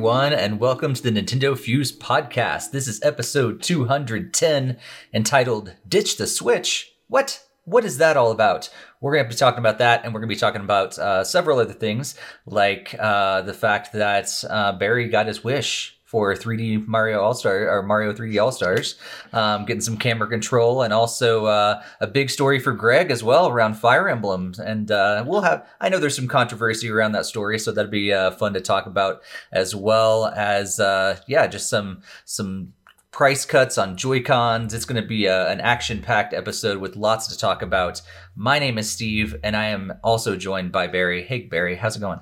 [0.00, 2.70] everyone, and welcome to the Nintendo Fuse podcast.
[2.70, 4.78] This is episode 210,
[5.12, 6.94] entitled Ditch the Switch.
[7.08, 7.44] What?
[7.64, 8.70] What is that all about?
[9.02, 11.22] We're going to be talking about that, and we're going to be talking about uh,
[11.22, 12.14] several other things,
[12.46, 17.70] like uh, the fact that uh, Barry got his wish for 3D Mario All Star
[17.70, 18.96] or Mario 3D All Stars,
[19.32, 23.46] um, getting some camera control, and also uh, a big story for Greg as well
[23.46, 24.58] around Fire Emblems.
[24.58, 28.12] And uh, we'll have I know there's some controversy around that story, so that'd be
[28.12, 32.72] uh, fun to talk about as well as uh, yeah, just some some
[33.12, 34.74] price cuts on Joy Cons.
[34.74, 38.02] It's going to be a, an action packed episode with lots to talk about.
[38.34, 41.22] My name is Steve, and I am also joined by Barry.
[41.22, 42.18] Hey Barry, how's it going?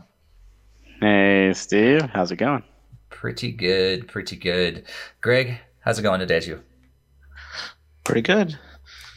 [1.01, 2.65] Hey Steve, how's it going?
[3.11, 4.85] Pretty good, pretty good.
[5.21, 6.63] Greg, how's it going today, too?
[8.05, 8.59] Pretty good.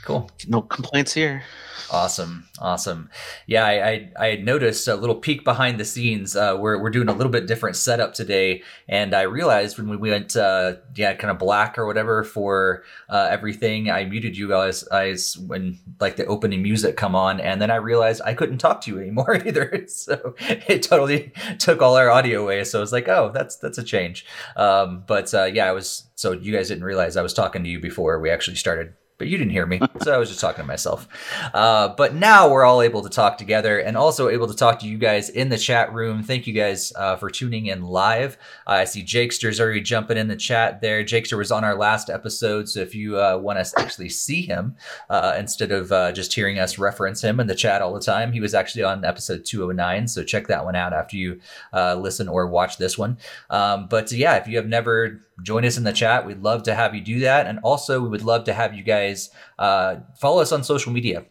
[0.04, 0.30] Cool.
[0.48, 1.44] No complaints here.
[1.90, 3.10] Awesome, awesome.
[3.48, 6.36] Yeah, I, I, I noticed a little peek behind the scenes.
[6.36, 10.10] Uh, we're we're doing a little bit different setup today, and I realized when we
[10.10, 13.90] went, uh, yeah, kind of black or whatever for uh, everything.
[13.90, 17.76] I muted you guys, guys when like the opening music come on, and then I
[17.76, 19.86] realized I couldn't talk to you anymore either.
[19.88, 22.64] So it totally took all our audio away.
[22.64, 24.26] So I was like, oh, that's that's a change.
[24.56, 26.08] Um, but uh, yeah, I was.
[26.16, 29.28] So you guys didn't realize I was talking to you before we actually started but
[29.28, 31.08] you didn't hear me, so I was just talking to myself.
[31.54, 34.88] Uh, but now we're all able to talk together and also able to talk to
[34.88, 36.24] you guys in the chat room.
[36.24, 38.40] Thank you guys uh, for tuning in live.
[38.66, 41.04] Uh, I see Jakester's already jumping in the chat there.
[41.04, 44.42] Jakester was on our last episode, so if you uh, want us to actually see
[44.42, 44.76] him
[45.12, 48.32] uh, instead of uh, just hearing us reference him in the chat all the time,
[48.32, 50.08] he was actually on episode 209.
[50.08, 51.40] So check that one out after you
[51.72, 53.20] listen or watch this one.
[53.52, 56.26] Um, but yeah, if you have never joined us in the chat.
[56.26, 57.48] We'd love to have you do that.
[57.48, 59.11] And also, we would love to have you guys
[59.60, 61.26] uh, follow us on social media.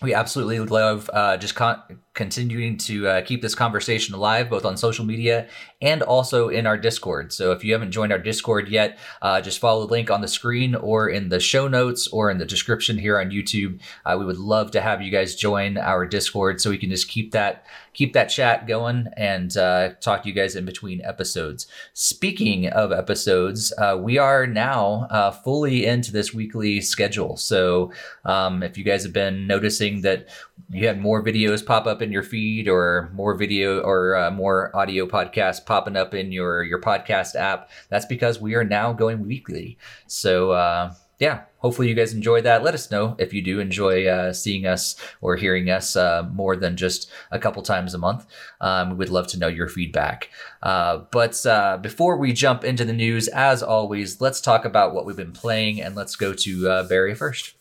[0.00, 1.82] We absolutely love uh, just con-
[2.18, 5.46] continuing to uh, keep this conversation alive, both on social media
[5.80, 7.32] and also in our Discord.
[7.32, 10.26] So if you haven't joined our Discord yet, uh, just follow the link on the
[10.26, 13.78] screen or in the show notes or in the description here on YouTube.
[14.04, 17.08] Uh, we would love to have you guys join our Discord so we can just
[17.08, 17.64] keep that
[17.98, 21.66] keep that chat going and uh, talk to you guys in between episodes.
[21.94, 27.36] Speaking of episodes, uh, we are now uh, fully into this weekly schedule.
[27.36, 27.90] So
[28.24, 30.28] um, if you guys have been noticing that
[30.70, 34.74] you had more videos pop up in your feed or more video or uh, more
[34.76, 39.26] audio podcasts popping up in your your podcast app, that's because we are now going
[39.26, 39.78] weekly.
[40.06, 42.62] So uh, yeah, hopefully you guys enjoy that.
[42.62, 46.54] Let us know if you do enjoy uh, seeing us or hearing us uh, more
[46.54, 48.26] than just a couple times a month.
[48.60, 50.30] Um, we would love to know your feedback.
[50.62, 55.06] Uh, but uh, before we jump into the news, as always, let's talk about what
[55.06, 57.54] we've been playing and let's go to uh, Barry first.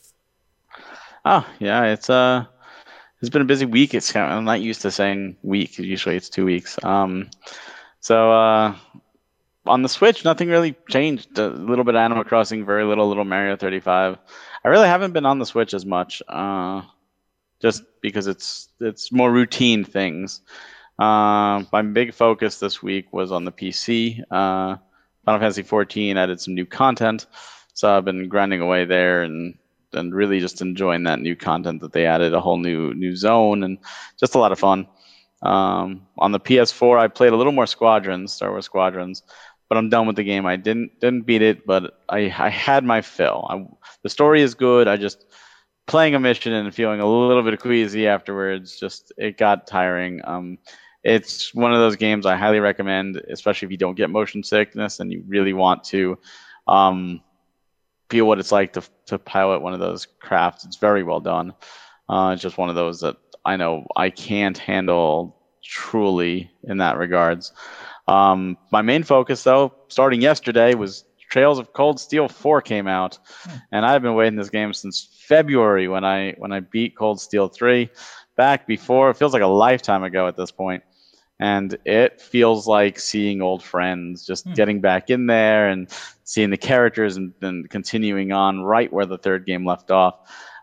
[1.25, 2.45] Oh yeah, it's uh
[3.21, 3.93] it's been a busy week.
[3.93, 5.77] It's kind of, I'm not used to saying week.
[5.79, 6.77] Usually it's two weeks.
[6.83, 7.29] Um,
[7.99, 8.75] so uh,
[9.65, 11.37] on the Switch, nothing really changed.
[11.39, 14.17] A little bit of Animal Crossing, very little, little Mario 35.
[14.63, 16.81] I really haven't been on the Switch as much, uh,
[17.59, 20.41] just because it's it's more routine things.
[20.99, 24.21] Uh, my big focus this week was on the PC.
[24.31, 24.77] Uh,
[25.25, 27.27] Final Fantasy 14 added some new content,
[27.73, 29.57] so I've been grinding away there and
[29.93, 32.33] and really just enjoying that new content that they added.
[32.33, 33.77] A whole new new zone and
[34.19, 34.87] just a lot of fun.
[35.41, 39.23] Um, on the PS4, I played a little more Squadrons, Star Wars Squadrons,
[39.69, 40.45] but I'm done with the game.
[40.45, 43.47] I didn't didn't beat it, but I I had my fill.
[43.49, 43.65] I,
[44.03, 44.87] the story is good.
[44.87, 45.25] I just
[45.85, 48.79] playing a mission and feeling a little bit queasy afterwards.
[48.79, 50.21] Just it got tiring.
[50.25, 50.57] Um,
[51.03, 54.99] it's one of those games I highly recommend, especially if you don't get motion sickness
[54.99, 56.17] and you really want to
[56.67, 57.21] um,
[58.09, 60.65] feel what it's like to to pilot one of those crafts.
[60.65, 61.53] It's very well done.
[62.09, 66.97] Uh, it's just one of those that I know I can't handle truly in that
[66.97, 67.53] regards.
[68.07, 73.19] Um, my main focus, though, starting yesterday, was Trails of Cold Steel 4 came out,
[73.43, 73.57] hmm.
[73.71, 77.47] and I've been waiting this game since February when I when I beat Cold Steel
[77.47, 77.89] 3.
[78.37, 80.83] Back before, it feels like a lifetime ago at this point,
[81.39, 84.53] and it feels like seeing old friends, just hmm.
[84.53, 85.89] getting back in there and
[86.23, 90.15] seeing the characters and, and continuing on right where the third game left off.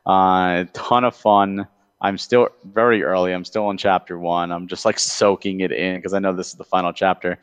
[0.06, 1.66] Uh, a ton of fun.
[2.00, 3.32] I'm still very early.
[3.32, 4.52] I'm still in chapter one.
[4.52, 7.38] I'm just like soaking it in because I know this is the final chapter,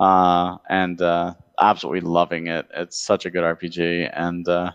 [0.00, 2.66] uh, and uh, absolutely loving it.
[2.74, 4.10] It's such a good RPG.
[4.12, 4.72] And uh,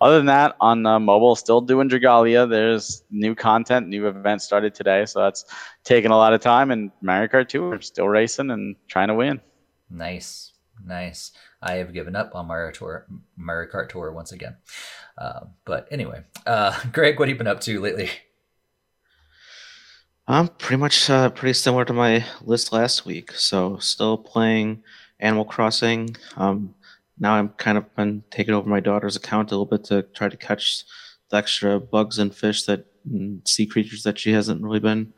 [0.00, 2.48] other than that, on uh, mobile, still doing Dragalia.
[2.48, 5.44] There's new content, new events started today, so that's
[5.84, 6.70] taking a lot of time.
[6.70, 9.40] And Mario Kart Tour, we're still racing and trying to win.
[9.90, 10.52] Nice,
[10.84, 11.32] nice.
[11.62, 13.06] I have given up on Mario Tour,
[13.36, 14.56] Mario Kart Tour once again.
[15.18, 18.10] Uh, but anyway, uh, Greg, what have you been up to lately?
[20.28, 23.30] I'm pretty much uh, pretty similar to my list last week.
[23.32, 24.82] So still playing
[25.20, 26.16] Animal Crossing.
[26.36, 26.74] Um,
[27.18, 30.28] now I'm kind of been taking over my daughter's account a little bit to try
[30.28, 30.84] to catch
[31.30, 35.12] the extra bugs and fish that and sea creatures that she hasn't really been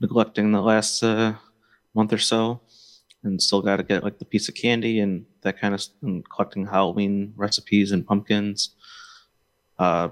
[0.00, 1.34] neglecting the last uh,
[1.94, 2.60] month or so.
[3.22, 6.26] And still got to get like the piece of candy and that kind of and
[6.28, 8.74] collecting Halloween recipes and pumpkins.
[9.78, 10.08] Uh,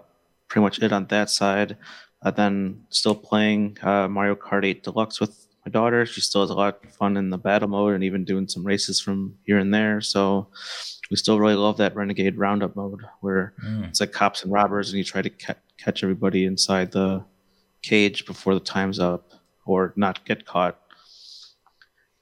[0.48, 1.76] pretty much it on that side.
[2.22, 6.06] Uh, then still playing uh, Mario Kart 8 Deluxe with my daughter.
[6.06, 8.64] She still has a lot of fun in the battle mode and even doing some
[8.64, 10.00] races from here and there.
[10.00, 10.48] So
[11.10, 13.86] we still really love that Renegade Roundup mode where mm.
[13.88, 17.24] it's like cops and robbers and you try to ca- catch everybody inside the
[17.82, 19.32] cage before the time's up
[19.64, 20.78] or not get caught.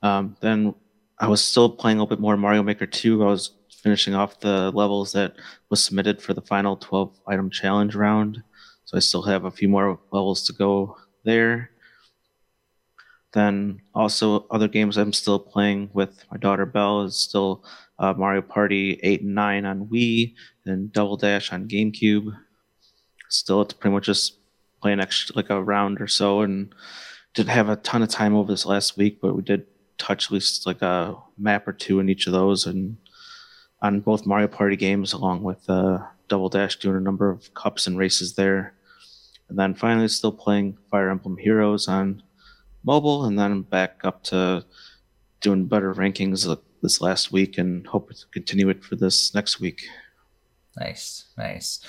[0.03, 0.75] Um, then
[1.19, 3.23] I was still playing a little bit more Mario Maker 2.
[3.23, 5.35] I was finishing off the levels that
[5.71, 8.43] was submitted for the final 12 item challenge round.
[8.85, 11.71] So I still have a few more levels to go there.
[13.37, 17.63] Then also other games I'm still playing with my daughter Belle is still
[17.99, 20.33] uh, Mario Party 8 and 9 on Wii,
[20.65, 22.35] then Double Dash on GameCube.
[23.29, 24.39] Still, it's pretty much just
[24.81, 26.75] playing extra, like a round or so, and
[27.35, 29.67] didn't have a ton of time over this last week, but we did
[29.99, 32.97] touch at least like a map or two in each of those, and
[33.83, 35.99] on both Mario Party games, along with uh,
[36.29, 38.73] Double Dash, doing a number of cups and races there.
[39.51, 42.23] And then finally, still playing Fire Emblem Heroes on
[42.87, 44.65] mobile, and then back up to
[45.41, 49.83] doing better rankings this last week, and hope to continue it for this next week.
[50.79, 51.81] Nice, nice.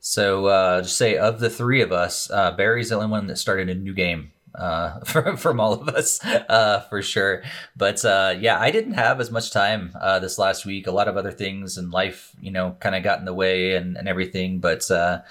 [0.00, 3.36] So, uh, just say of the three of us, uh, Barry's the only one that
[3.36, 7.42] started a new game uh, from, from all of us uh, for sure.
[7.76, 10.86] But uh, yeah, I didn't have as much time uh, this last week.
[10.86, 13.74] A lot of other things and life, you know, kind of got in the way
[13.74, 14.60] and, and everything.
[14.60, 15.22] But uh,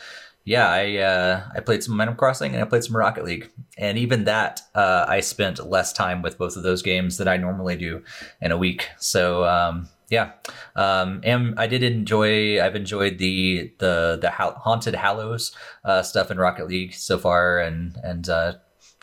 [0.45, 3.50] yeah, I uh, I played some Animal Crossing and I played some Rocket League,
[3.80, 7.38] and even that uh, I spent less time with both of those games than I
[7.38, 8.03] normally do
[8.39, 8.89] in a week.
[9.00, 10.33] So um, yeah,
[10.75, 12.63] um, and I did enjoy.
[12.63, 15.51] I've enjoyed the the the haunted Hallows
[15.83, 18.53] uh, stuff in Rocket League so far, and and uh,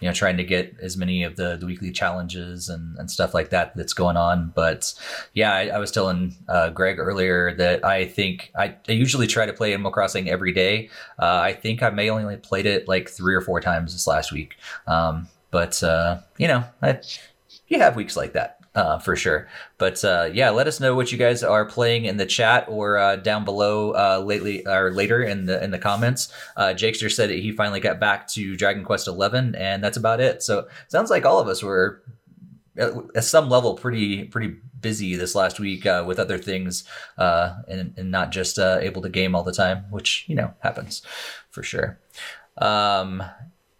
[0.03, 3.33] you know trying to get as many of the, the weekly challenges and, and stuff
[3.33, 4.53] like that that's going on.
[4.55, 4.93] But
[5.35, 9.47] yeah i, I was telling uh, greg earlier that i think I, I, usually try
[9.47, 10.91] to play animal crossing every day.
[11.19, 14.33] Uh, i think i may only played it like three or four times this last
[14.33, 14.57] week.
[14.87, 17.01] Um, but uh, you know I,
[17.69, 19.49] you have weeks like that uh, for sure.
[19.79, 22.99] But uh, yeah, let us know what you guys are playing in the chat or
[22.99, 26.33] uh, down below uh, lately or later in the in the comments.
[26.57, 30.43] Uh, Jakester said he finally got back to Dragon Quest Eleven, and that's about it.
[30.43, 32.03] So sounds like all of us were
[32.77, 36.85] at some level pretty pretty busy this last week uh, with other things
[37.19, 40.53] uh, and, and not just uh, able to game all the time, which you know
[40.61, 41.03] happens
[41.51, 41.99] for sure.
[42.59, 43.23] Um,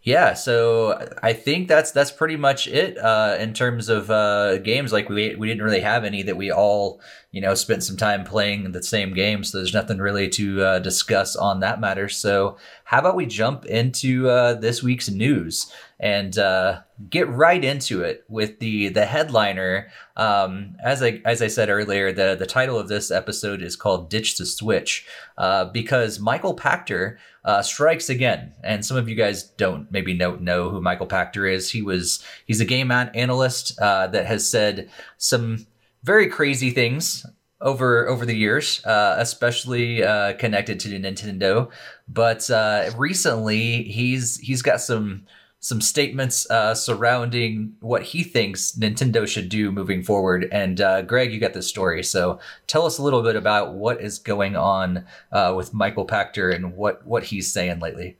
[0.05, 4.93] yeah, so I think that's that's pretty much it uh, in terms of uh, games.
[4.93, 7.01] Like we we didn't really have any that we all
[7.31, 10.79] you know spent some time playing the same game, so there's nothing really to uh,
[10.81, 12.09] discuss on that matter.
[12.09, 15.73] So how about we jump into uh, this week's news
[16.03, 19.89] and uh, get right into it with the the headliner.
[20.17, 24.11] Um, as I as I said earlier, the the title of this episode is called
[24.11, 25.07] "Ditch the Switch,"
[25.39, 28.53] uh, because Michael Pachter uh, strikes again.
[28.65, 31.71] And some of you guys don't maybe know know who Michael Pachter is.
[31.71, 35.69] He was he's a game analyst uh, that has said some
[36.03, 37.25] very crazy things
[37.61, 41.71] over over the years, uh, especially uh, connected to Nintendo.
[42.09, 45.27] But uh, recently, he's he's got some
[45.63, 50.49] some statements uh, surrounding what he thinks Nintendo should do moving forward.
[50.51, 54.01] And uh, Greg, you got this story, so tell us a little bit about what
[54.01, 58.17] is going on uh, with Michael Pachter and what what he's saying lately.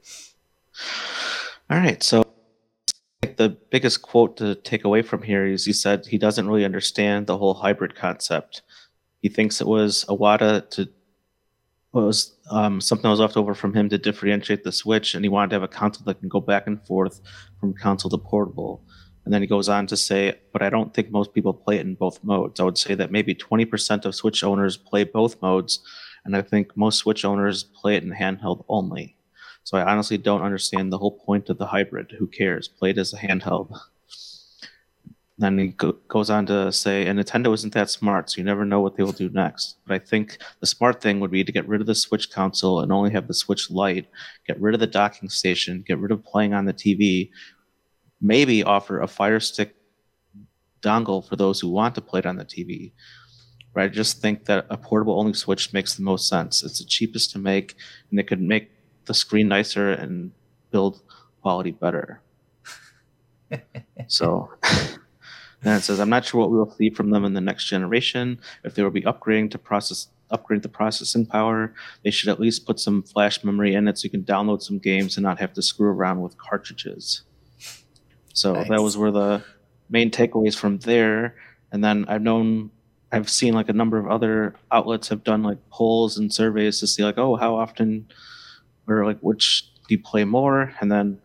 [1.69, 2.25] All right, so
[3.37, 7.27] the biggest quote to take away from here is he said he doesn't really understand
[7.27, 8.63] the whole hybrid concept.
[9.21, 10.89] He thinks it was Iwata to
[12.01, 15.29] was um, something that was left over from him to differentiate the Switch, and he
[15.29, 17.21] wanted to have a console that can go back and forth
[17.61, 18.83] from console to portable.
[19.25, 21.87] And then he goes on to say, but I don't think most people play it
[21.87, 22.59] in both modes.
[22.59, 25.81] I would say that maybe 20% of Switch owners play both modes,
[26.25, 29.17] and I think most Switch owners play it in handheld only.
[29.65, 32.15] So I honestly don't understand the whole point of the hybrid.
[32.19, 32.67] Who cares?
[32.67, 33.79] Play it as a handheld.
[35.43, 38.65] Then he go- goes on to say, and Nintendo isn't that smart, so you never
[38.65, 39.77] know what they will do next.
[39.85, 42.79] But I think the smart thing would be to get rid of the Switch console
[42.79, 44.07] and only have the Switch Lite,
[44.47, 47.33] get rid of the docking station, get rid of playing on the TV,
[48.21, 49.75] maybe offer a Fire Stick
[50.81, 52.93] dongle for those who want to play it on the TV.
[53.75, 56.63] But I just think that a portable only Switch makes the most sense.
[56.63, 57.75] It's the cheapest to make,
[58.11, 58.71] and it could make
[59.07, 60.31] the screen nicer and
[60.71, 61.03] build
[61.41, 62.21] quality better.
[64.07, 64.49] so
[65.65, 67.67] And it says, I'm not sure what we will see from them in the next
[67.67, 68.41] generation.
[68.65, 72.67] If they will be upgrading to process upgrade the processing power, they should at least
[72.67, 75.53] put some flash memory in it so you can download some games and not have
[75.53, 77.21] to screw around with cartridges.
[78.33, 78.69] So Nice.
[78.71, 79.45] that was where the
[79.91, 81.37] main takeaways from there.
[81.71, 82.71] And then I've known
[83.13, 86.87] I've seen like a number of other outlets have done like polls and surveys to
[86.87, 88.09] see like, oh, how often
[88.89, 90.75] or like which do you play more?
[90.81, 91.21] And then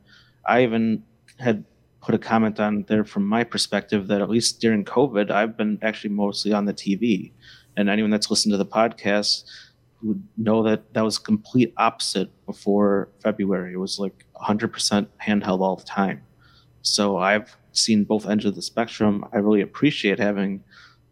[0.45, 1.03] I even
[1.39, 1.63] had
[2.07, 5.77] put a comment on there from my perspective that at least during COVID, I've been
[5.81, 7.33] actually mostly on the TV.
[7.75, 9.43] And anyone that's listened to the podcast
[10.01, 13.73] would know that that was complete opposite before February.
[13.73, 16.21] It was like 100% handheld all the time.
[16.81, 19.25] So I've seen both ends of the spectrum.
[19.33, 20.63] I really appreciate having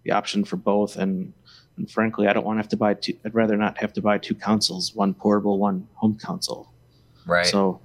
[0.06, 0.96] the option for both.
[0.96, 1.34] And,
[1.76, 3.18] and frankly, I don't want to have to buy two.
[3.26, 6.72] I'd rather not have to buy two consoles, one portable, one home console.
[7.26, 7.48] Right.
[7.48, 7.82] So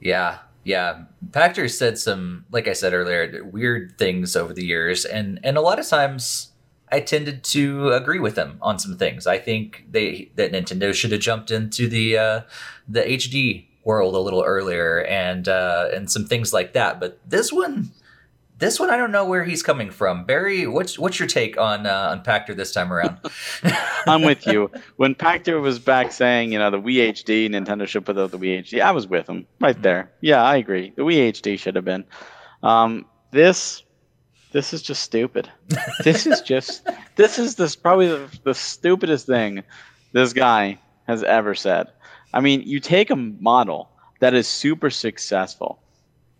[0.00, 1.04] Yeah, yeah.
[1.30, 5.60] Pachter said some, like I said earlier, weird things over the years, and and a
[5.60, 6.52] lot of times
[6.90, 9.26] I tended to agree with them on some things.
[9.26, 12.40] I think they that Nintendo should have jumped into the uh,
[12.88, 16.98] the HD world a little earlier, and uh, and some things like that.
[17.00, 17.92] But this one.
[18.58, 20.24] This one, I don't know where he's coming from.
[20.24, 23.18] Barry, what's what's your take on uh, on Pachter this time around?
[24.06, 24.70] I'm with you.
[24.96, 28.38] When Pachter was back saying, you know, the Wii HD, Nintendo should put out the
[28.38, 30.12] Wii HD, I was with him right there.
[30.20, 30.92] Yeah, I agree.
[30.94, 32.04] The Wii HD should have been.
[32.62, 33.82] Um, this,
[34.52, 35.50] this is just stupid.
[36.04, 39.64] this is just, this is this probably the, the stupidest thing
[40.12, 41.88] this guy has ever said.
[42.32, 45.82] I mean, you take a model that is super successful,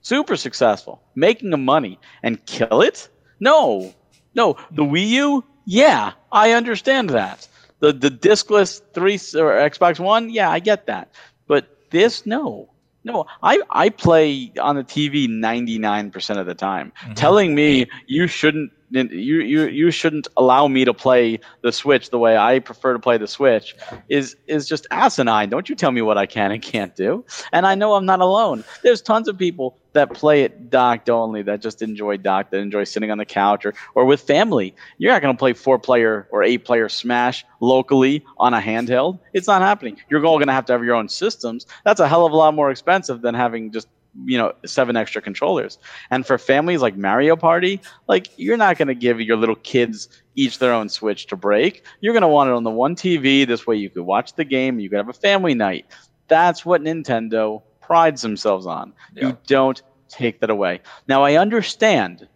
[0.05, 3.09] super successful, making a money, and kill it?
[3.41, 3.93] No,
[4.35, 4.57] no.
[4.71, 7.49] The Wii U, yeah, I understand that.
[7.81, 11.11] The the discless three or Xbox One, yeah, I get that.
[11.49, 12.71] But this, no,
[13.03, 13.27] no.
[13.43, 16.93] I I play on the TV ninety nine percent of the time.
[17.05, 17.15] Mhm.
[17.17, 22.19] Telling me you shouldn't you you you shouldn't allow me to play the Switch the
[22.19, 23.75] way I prefer to play the Switch
[24.09, 25.51] is is just asinine.
[25.51, 27.25] Don't you tell me what I can and can't do.
[27.53, 28.65] And I know I'm not alone.
[28.83, 32.85] There's tons of people that play it docked only, that just enjoy docked, that enjoy
[32.85, 34.75] sitting on the couch or, or with family.
[34.99, 39.19] You're not going to play four player or eight player Smash locally on a handheld.
[39.33, 39.97] It's not happening.
[40.09, 41.67] You're all going to have to have your own systems.
[41.85, 43.89] That's a hell of a lot more expensive than having just
[44.27, 45.79] you know seven extra controllers
[46.11, 50.09] and for families like mario party like you're not going to give your little kids
[50.37, 53.45] each their own switch to break you're going to want it on the one tv
[53.45, 55.85] this way you could watch the game you could have a family night
[56.29, 58.93] that's what nintendo prides themselves on.
[59.15, 59.29] Yeah.
[59.29, 60.81] you don't take that away.
[61.09, 62.29] Now i understand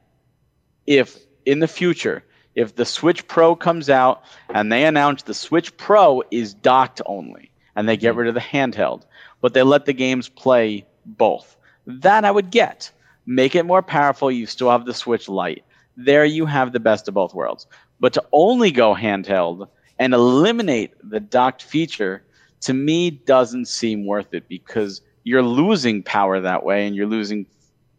[0.87, 2.25] if in the future
[2.55, 7.51] if the switch pro comes out and they announce the switch pro is docked only
[7.77, 8.21] and they get mm-hmm.
[8.21, 9.05] rid of the handheld
[9.41, 12.91] but they let the games play both that i would get.
[13.27, 14.31] Make it more powerful.
[14.31, 15.63] You still have the switch Lite.
[15.97, 17.67] there you have the best of both worlds.
[18.01, 22.25] But to only go handheld and eliminate the docked feature
[22.61, 27.47] to me doesn't seem worth it because you're losing power that way and you're losing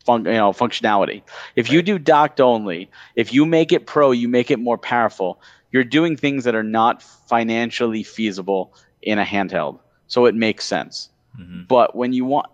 [0.06, 1.22] fun- you know functionality.
[1.56, 5.32] If you do docked only if you make it pro you make it more powerful
[5.72, 8.74] you're doing things that are not financially feasible
[9.12, 9.80] in a handheld.
[10.08, 11.10] So it makes sense.
[11.40, 11.68] Mhm.
[11.68, 12.48] but when you want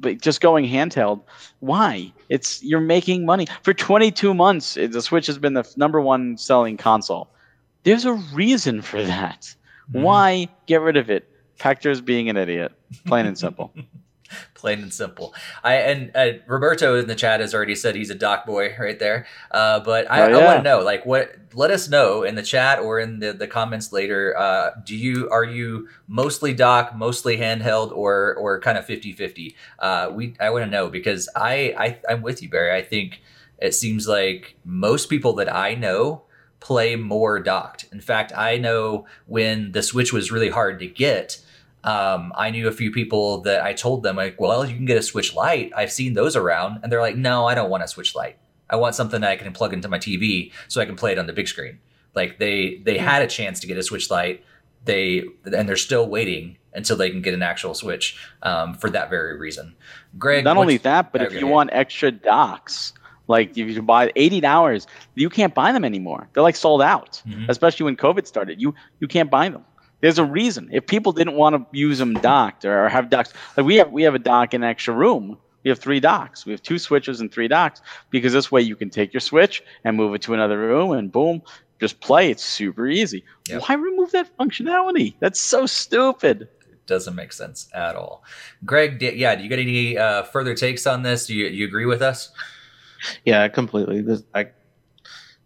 [0.00, 1.18] but just going handheld
[1.60, 2.12] why?
[2.28, 3.46] It's you're making money.
[3.62, 7.24] For 22 months the switch has been the number one selling console.
[7.84, 9.40] There's a reason for that.
[9.94, 10.02] Mhm.
[10.02, 11.22] why get rid of it?
[11.58, 12.70] Pachter's being an idiot.
[13.06, 13.72] Plain and simple
[14.54, 15.34] plain and simple.
[15.62, 18.98] I and uh, Roberto in the chat has already said he's a dock boy right
[18.98, 19.26] there.
[19.50, 21.34] Uh, but I, Oh, I want to know, like, what?
[21.54, 24.36] Let us know in the chat or in the, the comments later.
[24.36, 29.54] Uh, do you are you mostly doc, mostly handheld, or or kind of 50-50?
[29.78, 32.76] Uh, we I want to know because I, I I'm with you, Barry.
[32.76, 33.22] I think
[33.58, 36.22] it seems like most people that I know
[36.60, 37.86] play more docked.
[37.92, 41.40] In fact, I know when the Switch was really hard to get
[41.92, 44.98] um, I knew a few people that I told them like, well, you can get
[44.98, 45.70] a Switch Lite.
[45.76, 48.36] I've seen those around, and they're like, no, I don't want a Switch Lite.
[48.70, 51.18] I want something that I can plug into my TV so I can play it
[51.18, 51.78] on the big screen.
[52.14, 54.44] Like they they had a chance to get a Switch Lite,
[54.84, 59.08] they and they're still waiting until they can get an actual Switch um, for that
[59.10, 59.74] very reason.
[60.18, 61.38] Greg, not only that but if Okay.
[61.40, 62.92] you want extra docks
[63.26, 67.22] like if you buy 80 dollars, you can't buy them anymore they're like sold out
[67.26, 67.48] Mhm.
[67.48, 69.64] especially when covid started you you can't buy them
[70.00, 73.32] there's a reason if people didn't want to use them docked or, or have docks
[73.56, 76.46] like we have we have a dock in an extra room we have three docks
[76.46, 79.62] we have two switches and three docks because this way you can take your switch
[79.84, 81.42] and move it to another room and boom
[81.80, 83.62] just play it's super easy Yep.
[83.66, 88.22] why remove that functionality that's so stupid It doesn't make sense at all.
[88.64, 91.26] Greg, d- yeah, do you get any uh, further takes on this?
[91.26, 92.30] Do you, you agree with us?
[93.26, 94.00] Yeah, completely.
[94.00, 94.48] This, I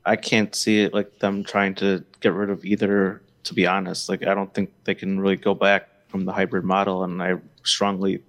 [0.04, 3.21] I can't see it like them trying to get rid of either.
[3.44, 6.64] To be honest, like I don't think they can really go back from the hybrid
[6.64, 8.22] model, and I strongly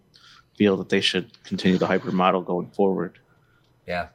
[0.57, 3.19] feel that they should continue the hybrid model going forward.
[3.87, 4.07] Yeah,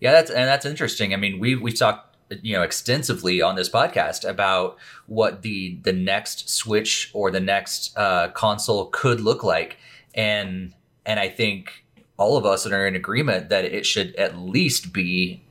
[0.00, 1.14] yeah, that's and that's interesting.
[1.14, 5.92] I mean, we we talked you know extensively on this podcast about what the the
[5.92, 9.78] next Switch or the next uh, console could look like,
[10.14, 10.74] and
[11.06, 11.84] and I think
[12.16, 15.42] all of us are in agreement that it should at least be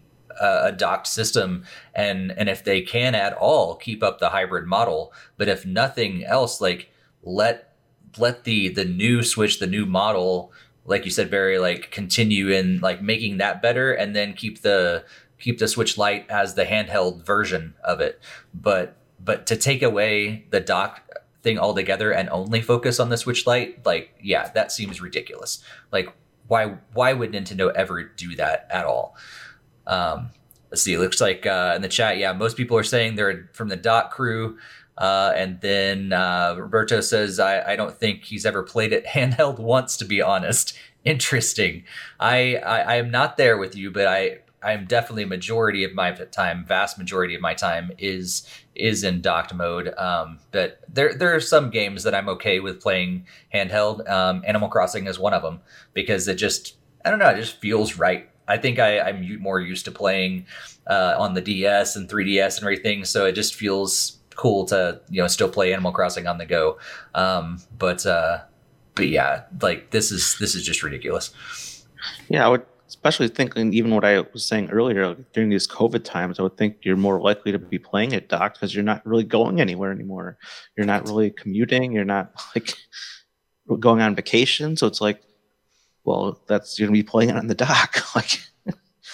[0.42, 5.14] a, docked system, and and if they can at all keep up the hybrid model,
[5.38, 6.90] but if nothing else, like
[7.24, 7.76] let
[8.18, 10.52] let the the new Switch, the new model
[10.86, 15.06] like you said, Barry, like continue in like making that better, and then keep the
[15.40, 18.20] keep the Switch Lite as the handheld version of it.
[18.54, 21.02] But but to take away the dock
[21.44, 25.64] thing altogether and only focus on the Switch Lite, like yeah, that seems ridiculous.
[25.92, 26.10] Like
[26.48, 29.16] why why would Nintendo ever do that at all?
[29.92, 30.32] Um,
[30.72, 30.94] let's see.
[30.94, 33.76] It looks like uh, in the chat, yeah, most people are saying they're from the
[33.76, 34.58] Dock crew.
[34.98, 39.60] Uh, and then uh, Roberto says, I, I don't think he's ever played it handheld
[39.60, 40.78] once, to be honest.
[41.04, 41.84] Interesting.
[42.20, 45.94] I, I, I am not there with you, but I, I'm definitely a majority of
[45.94, 49.94] my time, vast majority of my time is is in docked mode.
[49.98, 54.08] Um, but there there are some games that I'm okay with playing handheld.
[54.10, 55.62] Um, Animal Crossing is one of them
[55.94, 58.30] because it just I don't know, it just feels right.
[58.52, 60.46] I think I, I'm more used to playing
[60.88, 65.22] uh, on the DS and 3DS and everything, so it just feels cool to you
[65.22, 66.78] know still play Animal Crossing on the go.
[67.16, 68.40] Um, but uh,
[68.96, 71.34] but yeah, like this is this is just ridiculous.
[72.30, 76.40] Yeah, I would especially thinking even what I was saying earlier during these COVID times.
[76.40, 79.24] I would think you're more likely to be playing it Doc, because you're not really
[79.24, 80.38] going anywhere anymore.
[80.76, 81.94] You're not really commuting.
[81.94, 82.76] You're not like
[83.80, 84.76] going on vacation.
[84.76, 85.22] So it's like,
[86.04, 88.04] well, that's you're gonna be playing it on the dock.
[88.16, 88.42] like,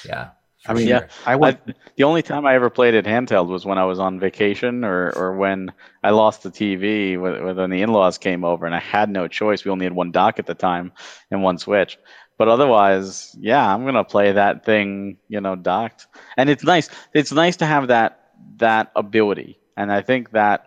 [0.05, 0.29] yeah.
[0.67, 1.59] I mean, yeah, I went.
[1.67, 4.83] I, the only time I ever played it handheld was when I was on vacation,
[4.83, 5.71] or or when
[6.03, 9.63] I lost the TV when the in-laws came over, and I had no choice.
[9.63, 10.91] We only had one dock at the time
[11.31, 11.97] and one Switch.
[12.37, 16.07] But otherwise, yeah, I'm gonna play that thing, you know, docked.
[16.35, 16.89] And it's nice.
[17.13, 19.59] It's nice to have that that ability.
[19.75, 20.65] And I think that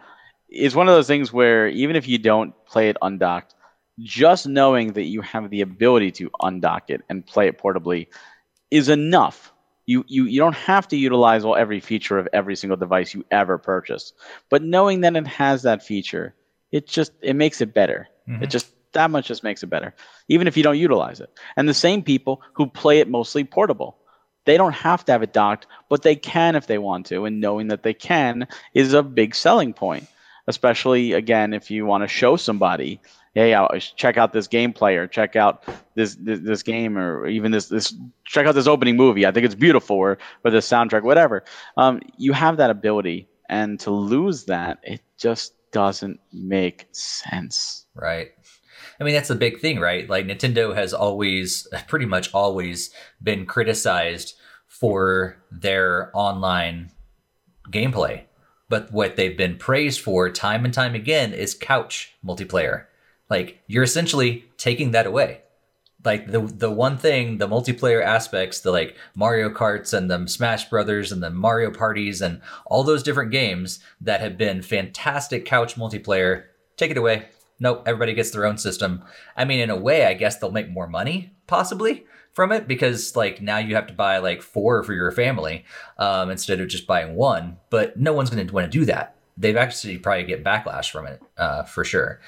[0.49, 3.55] is one of those things where even if you don't play it undocked,
[4.03, 8.09] just knowing that you have the ability to undock it and play it portably
[8.71, 9.53] is enough.
[9.87, 13.25] You, you you don't have to utilize all every feature of every single device you
[13.33, 14.13] ever purchase
[14.49, 16.35] but knowing that it has that feature
[16.71, 18.07] it just it makes it better.
[18.29, 18.45] Mm-hmm.
[18.45, 19.95] it just that much just makes it better
[20.29, 21.31] even if you don't utilize it.
[21.57, 23.97] And the same people who play it mostly portable
[24.45, 27.41] they don't have to have it docked but they can if they want to and
[27.41, 30.07] knowing that they can is a big selling point
[30.47, 33.01] especially again if you want to show somebody
[33.35, 33.55] hey,
[33.97, 35.65] check out this gameplay or check out
[35.95, 39.27] this, this, this game or even this this check out this opening movie.
[39.27, 41.45] I think it's beautiful or or the soundtrack, whatever.
[41.77, 47.87] Um, you have that ability, and to lose that, it just doesn't make sense.
[47.95, 48.31] Right.
[48.99, 50.09] I mean, that's the big thing, right?
[50.09, 52.91] Like Nintendo has always, pretty much always,
[53.23, 54.35] been criticized
[54.67, 56.91] for their online
[57.71, 58.25] gameplay.
[58.69, 62.85] But what they've been praised for time and time again is couch multiplayer.
[63.31, 65.43] Like you're essentially taking that away.
[66.05, 70.69] Like the the one thing, the multiplayer aspects, the like Mario Karts and the Smash
[70.69, 75.77] Brothers and the Mario Parties and all those different games that have been fantastic couch
[75.77, 76.45] multiplayer,
[76.77, 77.29] take it away.
[77.61, 79.05] Nope, everybody gets their own system.
[79.37, 83.17] I mean, in a way, I guess they'll make more money, possibly from it because
[83.17, 85.65] like now you have to buy like four for your family
[85.99, 89.17] um, instead of just buying one but no one's going to want to do that
[89.37, 92.21] they've actually probably get backlash from it uh, for sure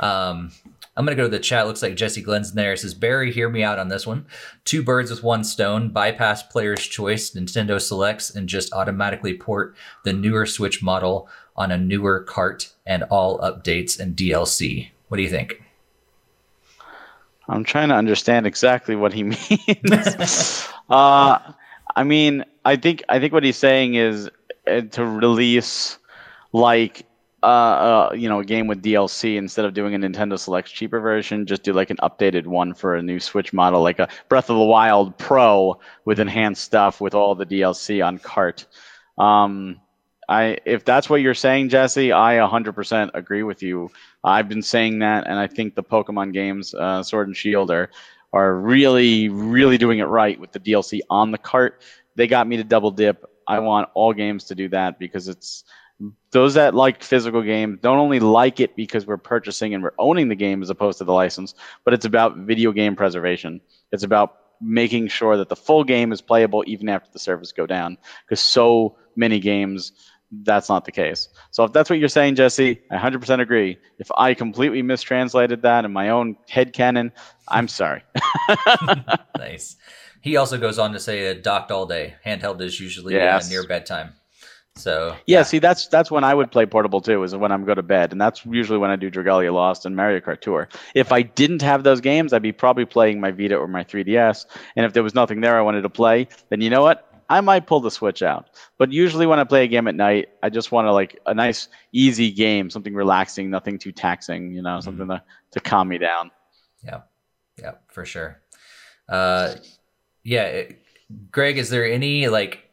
[0.00, 0.50] um,
[0.96, 1.66] I'm going to go to the chat.
[1.66, 2.72] Looks like Jesse Glenn's in there.
[2.72, 4.26] It says, Barry, hear me out on this one.
[4.64, 5.90] Two birds with one stone.
[5.90, 7.30] Bypass player's choice.
[7.30, 13.04] Nintendo selects and just automatically port the newer Switch model on a newer cart and
[13.04, 14.90] all updates and DLC.
[15.08, 15.62] What do you think?
[17.48, 20.68] I'm trying to understand exactly what he means.
[20.90, 21.38] uh,
[21.96, 24.30] I mean, I think I think what he's saying is
[24.66, 25.98] uh, to release
[26.52, 27.06] like
[27.42, 31.00] uh, uh, you know, a game with DLC instead of doing a Nintendo Selects cheaper
[31.00, 34.50] version, just do like an updated one for a new Switch model, like a Breath
[34.50, 38.66] of the Wild Pro with enhanced stuff with all the DLC on cart.
[39.16, 39.80] Um,
[40.28, 43.90] I if that's what you're saying, Jesse, I 100% agree with you.
[44.22, 47.90] I've been saying that, and I think the Pokemon games, uh, Sword and Shield, are
[48.32, 51.82] are really, really doing it right with the DLC on the cart.
[52.14, 53.24] They got me to double dip.
[53.48, 55.64] I want all games to do that because it's
[56.30, 60.28] those that like physical games don't only like it because we're purchasing and we're owning
[60.28, 63.60] the game as opposed to the license, but it's about video game preservation.
[63.92, 67.66] It's about making sure that the full game is playable even after the servers go
[67.66, 69.92] down because so many games
[70.44, 71.28] that's not the case.
[71.50, 73.78] So if that's what you're saying, Jesse, I 100% agree.
[73.98, 77.12] If I completely mistranslated that in my own head canon,
[77.48, 78.04] I'm sorry.
[79.36, 79.76] nice.
[80.20, 82.14] He also goes on to say that docked all day.
[82.24, 83.46] Handheld is usually uh, yes.
[83.46, 84.12] uh, near bedtime.
[84.76, 87.64] So yeah, yeah, see that's that's when I would play portable too, is when I'm
[87.64, 90.68] go to bed, and that's usually when I do Dragalia Lost and Mario Kart Tour.
[90.94, 94.46] If I didn't have those games, I'd be probably playing my Vita or my 3DS,
[94.76, 97.10] and if there was nothing there I wanted to play, then you know what?
[97.30, 98.50] I might pull the Switch out.
[98.76, 101.32] But usually when I play a game at night, I just want to like a
[101.32, 104.80] nice, easy game, something relaxing, nothing too taxing, you know, mm-hmm.
[104.80, 106.32] something to, to calm me down.
[106.84, 107.02] Yeah.
[107.56, 108.40] Yeah, for sure.
[109.08, 109.54] Uh,
[110.24, 110.62] yeah.
[111.30, 112.68] Greg, is there any like,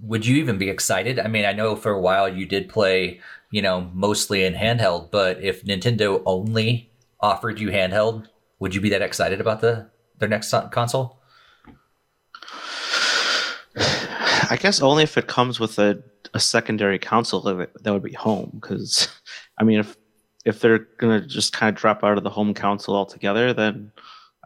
[0.00, 1.18] would you even be excited?
[1.18, 5.10] I mean, I know for a while you did play, you know, mostly in handheld,
[5.10, 10.28] but if Nintendo only offered you handheld, would you be that excited about the their
[10.28, 11.18] next console?
[13.76, 16.02] I guess only if it comes with a,
[16.34, 18.58] a secondary console that would be home.
[18.60, 19.08] Because,
[19.58, 19.96] I mean, if
[20.44, 23.90] if they're gonna just kind of drop out of the home console altogether, then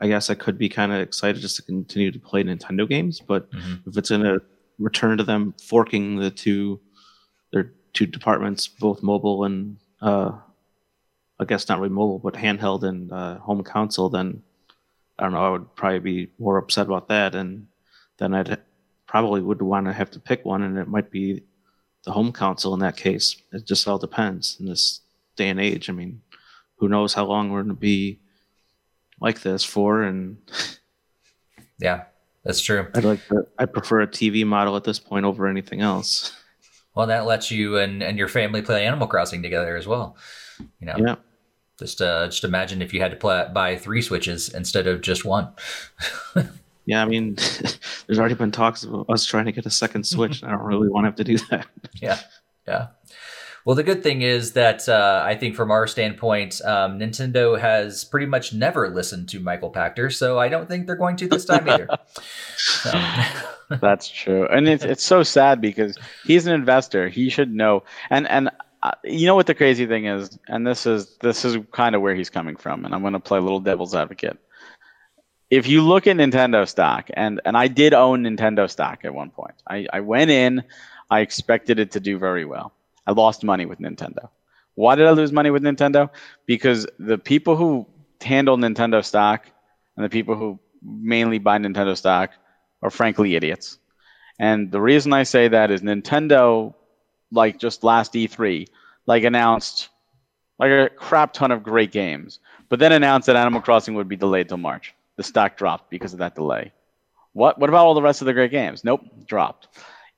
[0.00, 3.20] I guess I could be kind of excited just to continue to play Nintendo games.
[3.20, 3.88] But mm-hmm.
[3.88, 4.38] if it's in a
[4.78, 6.80] return to them forking the two
[7.52, 10.32] their two departments, both mobile and uh,
[11.40, 14.42] I guess not really mobile, but handheld and uh, home console, then
[15.18, 15.44] I don't know.
[15.44, 17.66] I would probably be more upset about that, and
[18.18, 18.60] then I'd
[19.06, 21.42] probably would want to have to pick one, and it might be
[22.04, 23.40] the home console in that case.
[23.52, 25.00] It just all depends in this
[25.36, 25.88] day and age.
[25.88, 26.22] I mean,
[26.76, 28.20] who knows how long we're going to be
[29.20, 30.02] like this for?
[30.02, 30.38] And
[31.80, 32.04] yeah,
[32.44, 32.86] that's true.
[32.94, 36.34] I'd like to, I prefer a TV model at this point over anything else.
[36.94, 40.16] Well, that lets you and, and your family play Animal Crossing together as well.
[40.80, 41.16] You know, yeah.
[41.78, 45.24] Just uh, just imagine if you had to play, buy three switches instead of just
[45.24, 45.50] one.
[46.88, 47.34] Yeah, I mean,
[48.06, 50.42] there's already been talks of us trying to get a second Switch.
[50.42, 51.66] I don't really want to have to do that.
[52.00, 52.18] Yeah,
[52.66, 52.86] yeah.
[53.68, 58.02] Well, the good thing is that uh, I think from our standpoint, um, Nintendo has
[58.02, 61.44] pretty much never listened to Michael Pachter, so I don't think they're going to this
[61.44, 61.86] time either.
[63.82, 67.10] That's true, and it's it's so sad because he's an investor.
[67.10, 68.48] He should know, and and
[68.82, 72.00] uh, you know what the crazy thing is, and this is this is kind of
[72.00, 74.38] where he's coming from, and I'm going to play a little devil's advocate
[75.50, 79.28] if you look at Nintendo stock, and and I did own Nintendo stock at one
[79.28, 79.56] point.
[79.68, 80.62] I, I went in,
[81.10, 82.72] I expected it to do very well.
[83.08, 84.28] I lost money with Nintendo.
[84.74, 86.10] Why did I lose money with Nintendo?
[86.46, 87.86] Because the people who
[88.20, 89.46] handle Nintendo stock
[89.96, 92.30] and the people who mainly buy Nintendo stock
[92.82, 93.78] are frankly idiots.
[94.38, 96.74] And the reason I say that is Nintendo,
[97.32, 98.68] like just last E3,
[99.06, 99.88] like announced
[100.58, 104.16] like a crap ton of great games, but then announced that Animal Crossing would be
[104.16, 106.72] delayed till March the stock dropped because of that delay.
[107.32, 108.84] What what about all the rest of the great games?
[108.84, 109.68] Nope, dropped.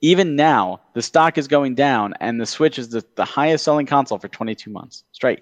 [0.00, 3.86] Even now, the stock is going down, and the Switch is the, the highest selling
[3.86, 5.40] console for 22 months straight.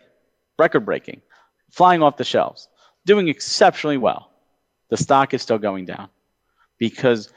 [0.59, 1.23] Record breaking,
[1.71, 2.69] flying off the shelves,
[3.07, 4.31] doing exceptionally well.
[4.91, 6.09] The stock is still going down
[6.79, 7.33] because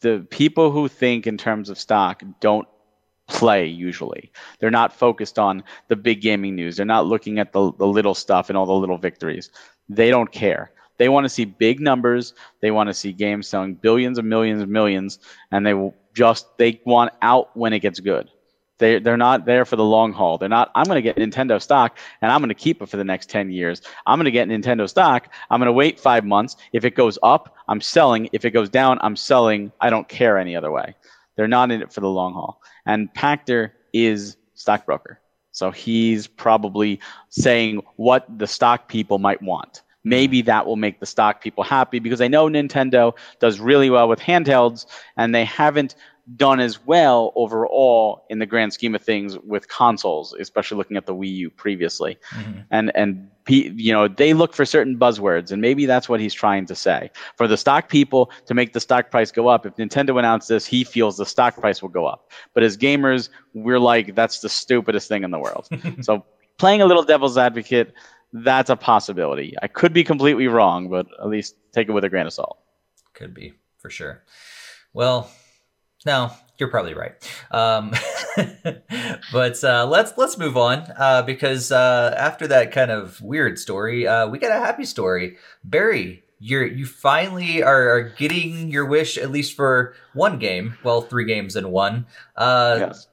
[0.00, 2.66] the people who think in terms of stock don't
[3.28, 4.32] play usually.
[4.58, 6.76] They're not focused on the big gaming news.
[6.76, 9.50] They're not looking at the, the little stuff and all the little victories.
[9.88, 10.72] They don't care.
[11.02, 12.32] They want to see big numbers.
[12.60, 15.18] They want to see games selling billions and millions and millions,
[15.50, 15.74] and they
[16.14, 18.30] just they want out when it gets good.
[18.78, 20.38] They they're not there for the long haul.
[20.38, 20.70] They're not.
[20.76, 23.30] I'm going to get Nintendo stock and I'm going to keep it for the next
[23.30, 23.82] ten years.
[24.06, 25.28] I'm going to get Nintendo stock.
[25.50, 26.54] I'm going to wait five months.
[26.72, 28.28] If it goes up, I'm selling.
[28.32, 29.72] If it goes down, I'm selling.
[29.80, 30.94] I don't care any other way.
[31.34, 32.62] They're not in it for the long haul.
[32.86, 35.18] And Pachter is stockbroker.
[35.50, 41.06] So he's probably saying what the stock people might want maybe that will make the
[41.06, 44.86] stock people happy because I know Nintendo does really well with handhelds
[45.16, 45.94] and they haven't
[46.36, 51.06] done as well overall in the grand scheme of things with consoles, especially looking at
[51.06, 52.16] the Wii U previously.
[52.30, 52.60] Mm-hmm.
[52.70, 56.66] And and you know they look for certain buzzwords, and maybe that's what he's trying
[56.66, 57.10] to say.
[57.36, 60.64] For the stock people to make the stock price go up, if Nintendo announced this,
[60.64, 62.30] he feels the stock price will go up.
[62.54, 65.68] But as gamers, we're like, that's the stupidest thing in the world.
[66.02, 66.24] so
[66.56, 67.92] playing a little devil's advocate,
[68.32, 69.54] that's a possibility.
[69.62, 72.58] I could be completely wrong, but at least take it with a grain of salt.
[73.14, 74.22] Could be for sure.
[74.94, 75.30] Well,
[76.06, 77.12] no, you're probably right.
[77.50, 77.92] Um,
[79.32, 84.06] but uh, let's let's move on uh, because uh, after that kind of weird story,
[84.06, 85.36] uh, we got a happy story.
[85.64, 90.76] Barry, you're you finally are, are, getting your wish at least for one game.
[90.82, 92.06] Well, three games in one.
[92.36, 93.06] Uh, yes.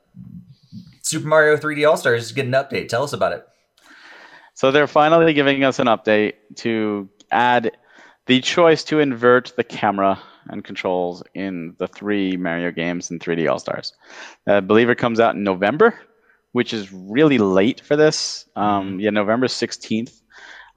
[1.01, 2.87] Super Mario 3D All Stars is getting an update.
[2.87, 3.47] Tell us about it.
[4.59, 7.77] So they're finally giving us an update to add
[8.25, 10.19] the choice to invert the camera
[10.49, 13.93] and controls in the three Mario games and 3D All Stars.
[14.45, 15.97] I believe it comes out in November,
[16.51, 18.49] which is really late for this.
[18.57, 20.19] Um, yeah, November 16th.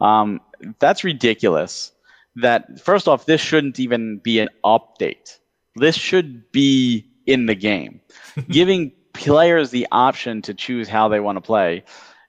[0.01, 0.41] Um,
[0.79, 1.91] that's ridiculous.
[2.37, 5.39] That first off, this shouldn't even be an update.
[5.75, 8.01] This should be in the game,
[8.49, 11.83] giving players the option to choose how they want to play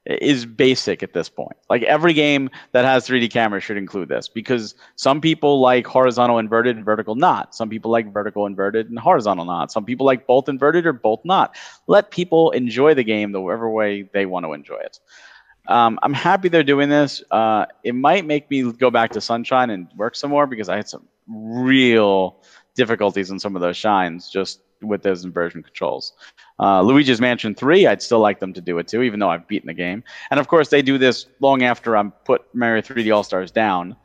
[0.05, 1.55] is basic at this point.
[1.69, 6.39] Like every game that has 3D cameras should include this because some people like horizontal
[6.39, 7.55] inverted and vertical not.
[7.55, 9.71] Some people like vertical inverted and horizontal not.
[9.71, 11.55] Some people like both inverted or both not.
[11.87, 14.99] Let people enjoy the game the whatever way they want to enjoy it.
[15.67, 17.23] Um, I'm happy they're doing this.
[17.31, 20.75] Uh, it might make me go back to Sunshine and work some more because I
[20.75, 22.43] had some real
[22.75, 26.13] difficulties in some of those shines just with those inversion controls.
[26.59, 29.47] Uh, Luigi's Mansion 3, I'd still like them to do it too, even though I've
[29.47, 30.03] beaten the game.
[30.31, 33.95] And of course, they do this long after I'm put Mario 3D All Stars down.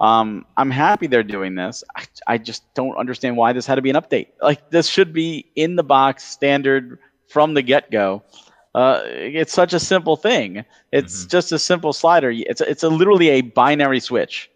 [0.00, 1.82] Um, I'm happy they're doing this.
[1.96, 4.28] I, I, just don't understand why this had to be an update.
[4.40, 8.22] Like, this should be in the box, standard from the get go.
[8.74, 10.64] Uh, it's such a simple thing.
[10.92, 11.30] It's mm-hmm.
[11.30, 12.30] just a simple slider.
[12.30, 14.50] It's it's a, literally a binary switch.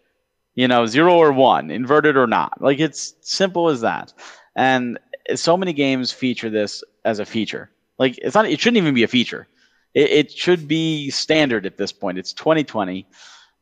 [0.55, 2.61] You know, zero or one, inverted or not.
[2.61, 4.13] Like it's simple as that.
[4.55, 4.99] And
[5.35, 7.69] so many games feature this as a feature.
[7.99, 8.45] Like it's not.
[8.45, 9.47] It shouldn't even be a feature.
[9.93, 12.17] It, it should be standard at this point.
[12.17, 13.07] It's 2020,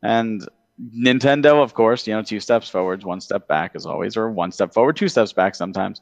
[0.02, 0.48] and
[0.96, 4.52] Nintendo, of course, you know, two steps forwards, one step back as always, or one
[4.52, 6.00] step forward, two steps back sometimes.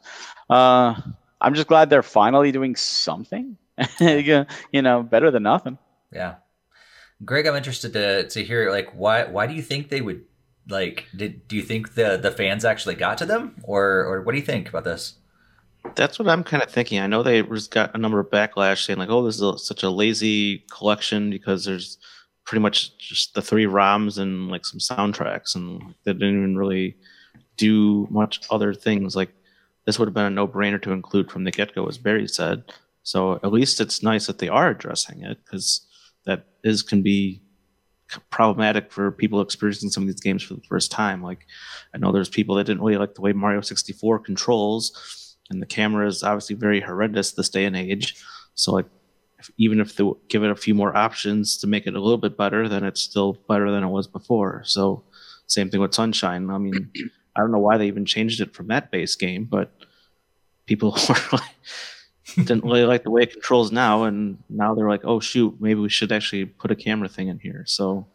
[0.49, 0.95] Uh,
[1.41, 3.57] I'm just glad they're finally doing something.
[4.01, 5.79] you know, better than nothing.
[6.13, 6.37] Yeah,
[7.25, 10.25] Greg, I'm interested to to hear like why why do you think they would
[10.69, 14.33] like did do you think the the fans actually got to them or or what
[14.33, 15.15] do you think about this?
[15.95, 17.01] That's what I'm kind of thinking.
[17.01, 19.59] I know they just got a number of backlash saying like, "Oh, this is a,
[19.59, 21.99] such a lazy collection because there's
[22.45, 26.97] pretty much just the three ROMs and like some soundtracks, and they didn't even really
[27.57, 29.15] do much other things.
[29.17, 29.31] Like
[29.87, 32.65] this would have been a no-brainer to include from the get-go, as Barry said.
[33.03, 35.87] So at least it's nice that they are addressing it because
[36.27, 37.43] that is can be
[38.31, 41.23] problematic for people experiencing some of these games for the first time.
[41.23, 41.47] Like
[41.95, 45.20] I know there's people that didn't really like the way Mario 64 controls
[45.51, 48.17] and the camera is obviously very horrendous this day and age.
[48.55, 48.87] So like,
[49.39, 52.19] if, even if they give it a few more options to make it a little
[52.19, 54.63] bit better, then it's still better than it was before.
[54.65, 55.03] So
[55.47, 56.51] same thing with Sunshine.
[56.51, 56.91] I mean,
[57.37, 59.73] I don't know why they even changed it from that base game, but
[60.67, 60.97] people
[61.33, 61.43] like,
[62.37, 65.81] didn't really like the way it controls now, and now they're like, oh shoot, maybe
[65.81, 67.65] we should actually put a camera thing in here.
[67.67, 68.07] So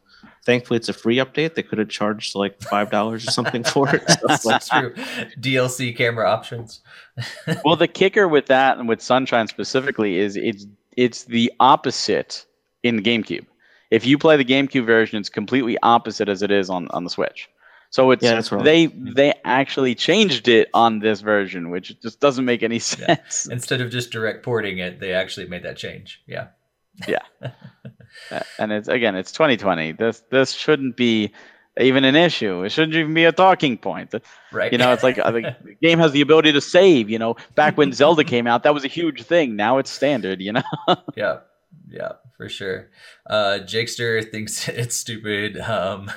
[0.45, 1.55] thankfully it's a free update.
[1.55, 4.03] They could have charged like five dollars or something for it.
[4.39, 4.93] So That's true.
[5.39, 6.81] DLC camera options.
[7.65, 12.45] well, the kicker with that and with Sunshine specifically is it's it's the opposite
[12.83, 13.45] in the GameCube.
[13.91, 17.09] If you play the GameCube version, it's completely opposite as it is on, on the
[17.09, 17.49] Switch.
[17.89, 22.61] So it's yeah, they they actually changed it on this version, which just doesn't make
[22.61, 23.47] any sense.
[23.47, 23.53] Yeah.
[23.53, 26.21] Instead of just direct porting it, they actually made that change.
[26.27, 26.47] Yeah.
[27.07, 27.19] Yeah.
[28.59, 29.93] and it's again, it's 2020.
[29.93, 31.31] This this shouldn't be
[31.79, 32.63] even an issue.
[32.63, 34.13] It shouldn't even be a talking point.
[34.51, 34.71] Right.
[34.71, 37.09] You know, it's like the game has the ability to save.
[37.09, 39.55] You know, back when Zelda came out, that was a huge thing.
[39.55, 40.41] Now it's standard.
[40.41, 40.63] You know.
[41.15, 41.39] yeah.
[41.89, 42.89] Yeah, for sure.
[43.29, 45.57] Uh, Jakester thinks it's stupid.
[45.59, 46.11] Um,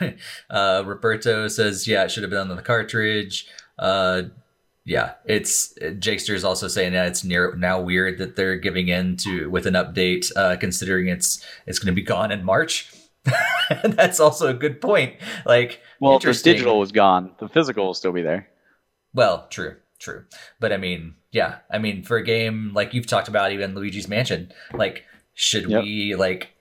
[0.50, 3.46] uh, Roberto says, yeah, it should have been on the cartridge.
[3.78, 4.22] Uh,
[4.88, 9.18] yeah, it's Jakester is also saying that it's near now weird that they're giving in
[9.18, 12.90] to with an update, uh, considering it's it's going to be gone in March.
[13.84, 15.16] That's also a good point.
[15.44, 18.48] Like, well, the digital was gone, the physical will still be there.
[19.12, 20.24] Well, true, true,
[20.58, 24.08] but I mean, yeah, I mean, for a game like you've talked about, even Luigi's
[24.08, 25.82] Mansion, like, should yep.
[25.82, 26.54] we like?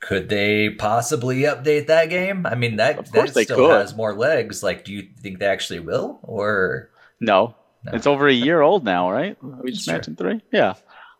[0.00, 2.46] Could they possibly update that game?
[2.46, 3.70] I mean, that that still could.
[3.72, 4.62] has more legs.
[4.62, 6.88] Like, do you think they actually will, or
[7.20, 7.54] no,
[7.84, 7.92] no.
[7.92, 9.36] It's over a year old now, right?
[9.42, 10.40] We just mentioned three.
[10.52, 10.74] Yeah.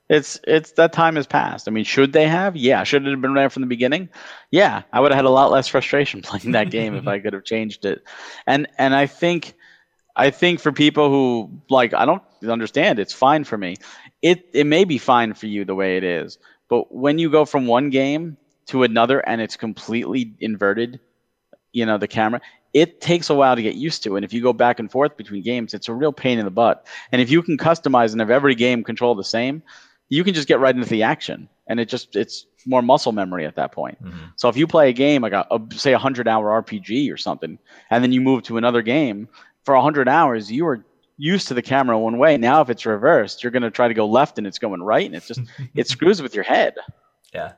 [0.08, 1.68] It's it's that time has passed.
[1.68, 2.56] I mean, should they have?
[2.56, 2.82] Yeah.
[2.84, 4.08] Should it have been there from the beginning?
[4.50, 4.82] Yeah.
[4.92, 7.44] I would have had a lot less frustration playing that game if I could have
[7.44, 8.02] changed it.
[8.46, 9.54] And and I think
[10.16, 13.76] I think for people who like I don't understand, it's fine for me.
[14.22, 17.44] It it may be fine for you the way it is, but when you go
[17.44, 21.00] from one game to another and it's completely inverted,
[21.72, 22.40] you know, the camera,
[22.74, 24.16] it takes a while to get used to.
[24.16, 26.50] And if you go back and forth between games, it's a real pain in the
[26.50, 26.86] butt.
[27.12, 29.62] And if you can customize and have every game control the same,
[30.08, 31.48] you can just get right into the action.
[31.66, 34.02] And it just it's more muscle memory at that point.
[34.02, 34.26] Mm-hmm.
[34.36, 37.16] So if you play a game like a, a say a hundred hour RPG or
[37.16, 37.58] something,
[37.90, 39.28] and then you move to another game
[39.64, 40.84] for a hundred hours, you are
[41.18, 42.36] used to the camera one way.
[42.36, 45.04] Now if it's reversed, you're going to try to go left and it's going right,
[45.04, 45.40] and it just
[45.74, 46.74] it screws with your head.
[47.34, 47.52] Yeah.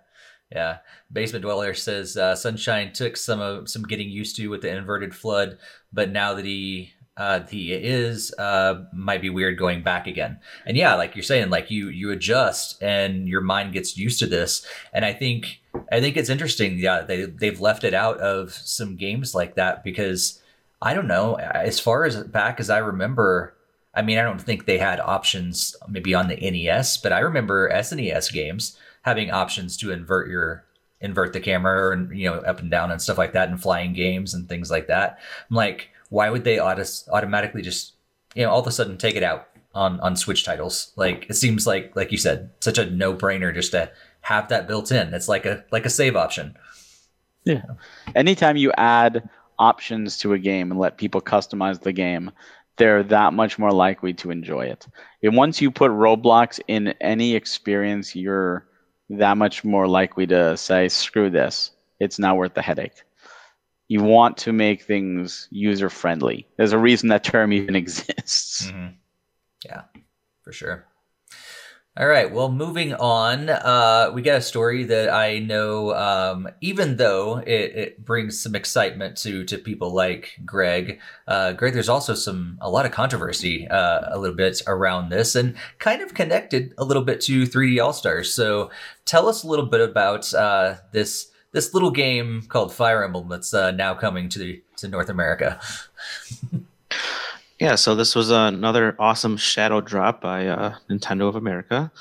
[0.53, 0.79] Yeah.
[1.13, 5.13] Basement Dweller says uh, Sunshine took some of some getting used to with the inverted
[5.13, 5.59] FLUDD,
[5.93, 10.39] but now that he uh, he is uh, might be weird going back again.
[10.65, 14.27] And yeah, like you're saying, like you you adjust and your mind gets used to
[14.27, 14.67] this.
[14.93, 15.61] And I think
[15.93, 16.79] I think it's interesting.
[16.79, 20.41] Yeah, they they've left it out of some games like that because
[20.81, 21.35] I don't know.
[21.35, 23.55] As far as back as I remember,
[23.95, 27.71] I mean, I don't think they had options maybe on the NES, but I remember
[27.71, 30.65] SNES games having options to invert your
[31.01, 33.93] invert the camera and you know up and down and stuff like that and flying
[33.93, 35.19] games and things like that.
[35.49, 37.95] I'm like, why would they auto- automatically just
[38.35, 40.93] you know all of a sudden take it out on on Switch titles?
[40.97, 43.91] Like it seems like like you said, such a no brainer just to
[44.23, 45.15] have that built in.
[45.15, 46.57] It's like a like a save option.
[47.45, 47.63] Yeah.
[48.15, 52.31] Anytime you add options to a game and let people customize the game,
[52.77, 54.87] they're that much more likely to enjoy it.
[55.23, 58.67] And once you put roadblocks in any experience, you're
[59.11, 61.73] that much more likely to say, screw this.
[61.99, 63.03] It's not worth the headache.
[63.88, 66.46] You want to make things user friendly.
[66.57, 68.70] There's a reason that term even exists.
[68.70, 68.94] Mm-hmm.
[69.64, 69.83] Yeah,
[70.42, 70.87] for sure.
[72.01, 72.33] All right.
[72.33, 77.77] Well, moving on, uh, we got a story that I know, um, even though it,
[77.77, 80.99] it, brings some excitement to to people like Greg.
[81.29, 85.35] Uh, Greg, there's also some a lot of controversy uh, a little bit around this,
[85.35, 88.33] and kind of connected a little bit to 3D All Stars.
[88.33, 88.71] So,
[89.05, 93.53] tell us a little bit about uh, this this little game called Fire Emblem that's
[93.53, 95.61] uh, now coming to the, to North America.
[97.61, 101.92] Yeah, so this was another awesome shadow drop by uh, Nintendo of America.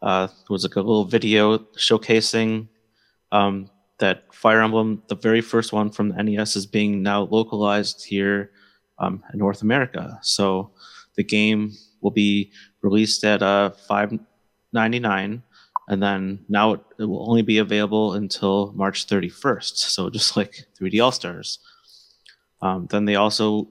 [0.00, 2.68] Uh, it was like a little video showcasing
[3.30, 8.06] um, that Fire Emblem, the very first one from the NES, is being now localized
[8.06, 8.50] here
[8.98, 10.18] um, in North America.
[10.22, 10.70] So
[11.16, 14.18] the game will be released at uh, five
[14.72, 15.42] ninety nine,
[15.86, 19.78] and then now it, it will only be available until March thirty first.
[19.78, 21.58] So just like 3D All Stars.
[22.62, 23.68] Um, then they also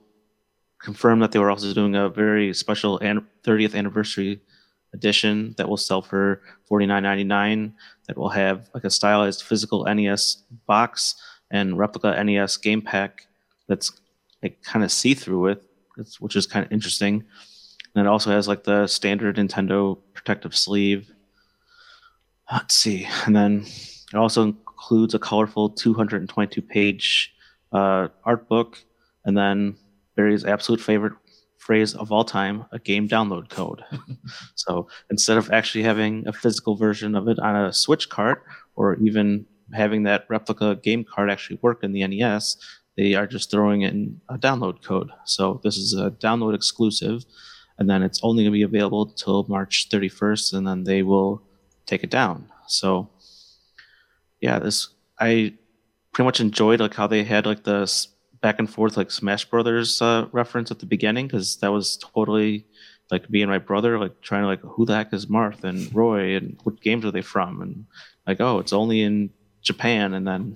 [0.83, 4.41] confirmed that they were also doing a very special 30th anniversary
[4.93, 7.73] edition that will sell for $49.99
[8.07, 11.15] that will have like a stylized physical NES box
[11.49, 13.27] and replica NES game pack
[13.67, 13.91] that's
[14.43, 15.65] like kind of see through with
[16.19, 17.23] which is kind of interesting.
[17.95, 21.11] And it also has like the standard Nintendo protective sleeve.
[22.51, 23.07] Let's see.
[23.25, 23.65] And then
[24.11, 27.33] it also includes a colorful 222 page
[27.71, 28.83] uh, art book
[29.25, 29.75] and then
[30.15, 31.13] Barry's absolute favorite
[31.57, 33.83] phrase of all time a game download code.
[34.55, 38.43] so instead of actually having a physical version of it on a Switch cart
[38.75, 42.57] or even having that replica game card actually work in the NES,
[42.97, 45.09] they are just throwing in a download code.
[45.25, 47.23] So this is a download exclusive,
[47.79, 51.41] and then it's only going to be available till March 31st, and then they will
[51.85, 52.51] take it down.
[52.67, 53.09] So
[54.41, 55.53] yeah, this I
[56.11, 57.87] pretty much enjoyed like how they had like the
[58.43, 62.67] back and forth like Smash Brothers uh, reference at the beginning because that was totally
[63.09, 65.93] like me and my brother like trying to like who the heck is Marth and
[65.95, 67.61] Roy and what games are they from?
[67.61, 67.85] And
[68.27, 69.29] like oh it's only in
[69.61, 70.13] Japan.
[70.13, 70.55] And then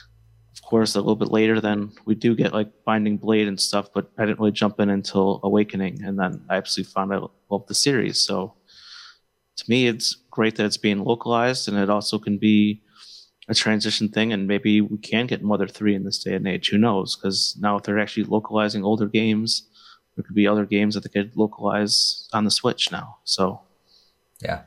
[0.54, 3.88] of course a little bit later then we do get like Binding Blade and stuff
[3.92, 6.04] but I didn't really jump in until Awakening.
[6.04, 8.20] And then I absolutely found out love the series.
[8.20, 8.54] So
[9.56, 12.82] to me it's great that it's being localized and it also can be
[13.48, 16.70] a transition thing, and maybe we can get Mother Three in this day and age.
[16.70, 17.16] Who knows?
[17.16, 19.68] Because now if they're actually localizing older games,
[20.14, 23.18] there could be other games that they could localize on the Switch now.
[23.24, 23.60] So,
[24.40, 24.62] yeah,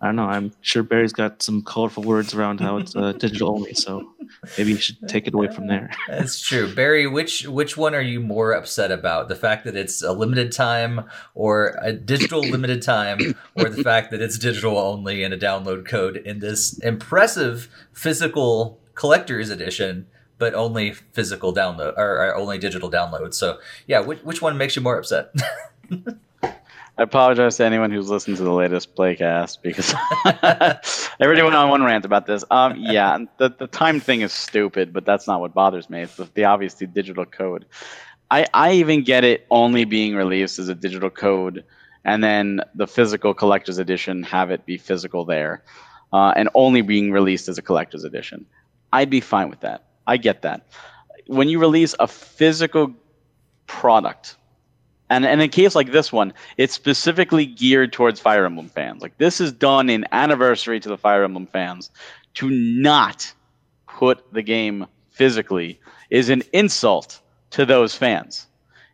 [0.00, 0.26] I don't know.
[0.26, 4.12] I'm sure Barry's got some colorful words around how it's uh, digital only, so
[4.58, 5.90] maybe you should take it away from there.
[6.06, 7.06] That's true, Barry.
[7.06, 9.28] Which which one are you more upset about?
[9.28, 14.10] The fact that it's a limited time, or a digital limited time, or the fact
[14.10, 20.06] that it's digital only and a download code in this impressive physical collector's edition,
[20.36, 23.32] but only physical download or, or only digital download?
[23.32, 25.32] So yeah, which which one makes you more upset?
[26.98, 29.94] I apologize to anyone who's listened to the latest playcast because
[31.20, 32.42] already went on one rant about this.
[32.50, 36.02] Um, yeah, the the time thing is stupid, but that's not what bothers me.
[36.02, 37.66] It's the, the obviously digital code.
[38.30, 41.64] I I even get it only being released as a digital code,
[42.04, 45.62] and then the physical collector's edition have it be physical there,
[46.14, 48.46] uh, and only being released as a collector's edition.
[48.94, 49.84] I'd be fine with that.
[50.06, 50.66] I get that.
[51.26, 52.94] When you release a physical
[53.66, 54.36] product
[55.08, 59.02] and, and in a case like this one, it's specifically geared towards Fire Emblem fans.
[59.02, 61.90] Like this is done in anniversary to the Fire Emblem fans.
[62.34, 63.32] To not
[63.86, 65.80] put the game physically
[66.10, 68.46] is an insult to those fans.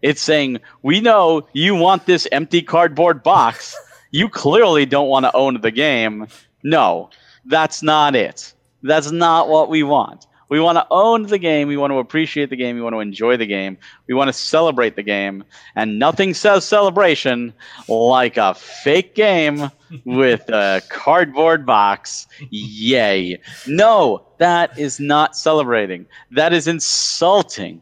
[0.03, 3.77] It's saying, we know you want this empty cardboard box.
[4.11, 6.27] you clearly don't want to own the game.
[6.63, 7.11] No,
[7.45, 8.53] that's not it.
[8.83, 10.27] That's not what we want.
[10.53, 11.67] We want to own the game.
[11.67, 12.77] We want to appreciate the game.
[12.77, 13.79] We want to enjoy the game.
[14.07, 15.45] We want to celebrate the game.
[15.77, 17.55] And nothing says celebration
[17.89, 19.71] like a fake game
[20.05, 22.27] with a cardboard box.
[22.51, 23.41] Yay.
[23.67, 26.05] No, that is not celebrating.
[26.33, 27.81] That is insulting.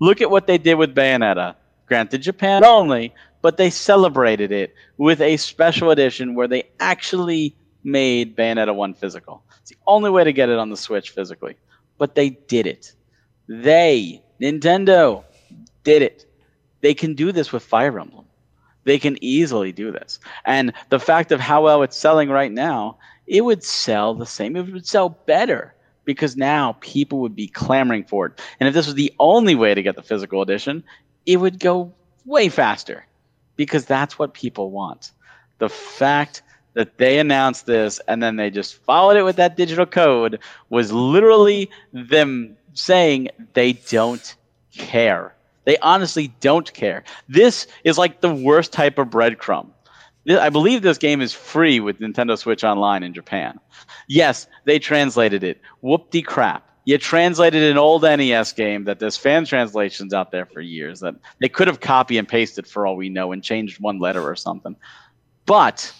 [0.00, 1.56] Look at what they did with Bayonetta.
[1.84, 7.54] Granted, Japan only, but they celebrated it with a special edition where they actually
[7.84, 9.42] made Bayonetta 1 physical.
[9.60, 11.58] It's the only way to get it on the Switch physically
[11.98, 12.92] but they did it.
[13.48, 15.24] They, Nintendo,
[15.84, 16.24] did it.
[16.80, 18.24] They can do this with Fire Emblem.
[18.84, 20.18] They can easily do this.
[20.44, 24.56] And the fact of how well it's selling right now, it would sell the same.
[24.56, 25.74] It would sell better
[26.04, 28.40] because now people would be clamoring for it.
[28.58, 30.82] And if this was the only way to get the physical edition,
[31.26, 31.92] it would go
[32.24, 33.04] way faster
[33.56, 35.12] because that's what people want.
[35.58, 36.42] The fact
[36.74, 40.38] that they announced this and then they just followed it with that digital code
[40.70, 44.36] was literally them saying they don't
[44.72, 45.34] care.
[45.64, 47.04] They honestly don't care.
[47.28, 49.68] This is like the worst type of breadcrumb.
[50.30, 53.58] I believe this game is free with Nintendo Switch Online in Japan.
[54.08, 55.60] Yes, they translated it.
[55.80, 56.64] Whoop de crap.
[56.84, 61.14] You translated an old NES game that there's fan translations out there for years that
[61.38, 64.36] they could have copy and pasted for all we know and changed one letter or
[64.36, 64.74] something.
[65.44, 65.92] But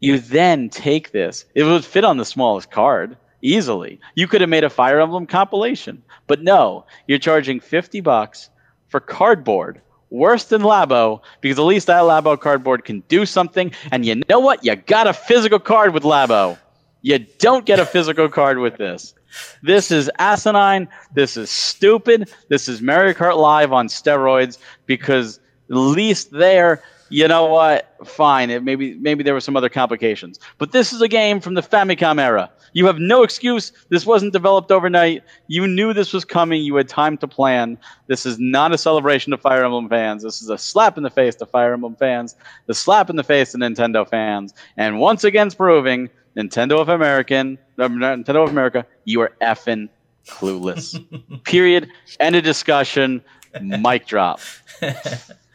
[0.00, 4.00] you then take this, it would fit on the smallest card easily.
[4.14, 8.50] You could have made a Fire Emblem compilation, but no, you're charging 50 bucks
[8.88, 9.80] for cardboard.
[10.10, 13.72] Worse than Labo, because at least that Labo cardboard can do something.
[13.92, 14.64] And you know what?
[14.64, 16.56] You got a physical card with Labo.
[17.02, 19.14] You don't get a physical card with this.
[19.62, 20.88] This is asinine.
[21.12, 22.32] This is stupid.
[22.48, 25.38] This is Mario Kart Live on steroids because
[25.70, 27.94] at least there you know what?
[28.04, 28.50] Fine.
[28.50, 30.38] It maybe maybe there were some other complications.
[30.58, 32.50] But this is a game from the Famicom era.
[32.72, 33.72] You have no excuse.
[33.88, 35.22] This wasn't developed overnight.
[35.46, 36.62] You knew this was coming.
[36.62, 37.78] You had time to plan.
[38.06, 40.22] This is not a celebration to Fire Emblem fans.
[40.22, 42.36] This is a slap in the face to Fire Emblem fans.
[42.66, 44.52] The slap in the face to Nintendo fans.
[44.76, 49.88] And once again, proving Nintendo of American, uh, Nintendo of America, you are effing
[50.26, 50.94] clueless.
[51.44, 51.88] Period.
[52.20, 53.22] End of discussion.
[53.60, 54.40] Mic drop.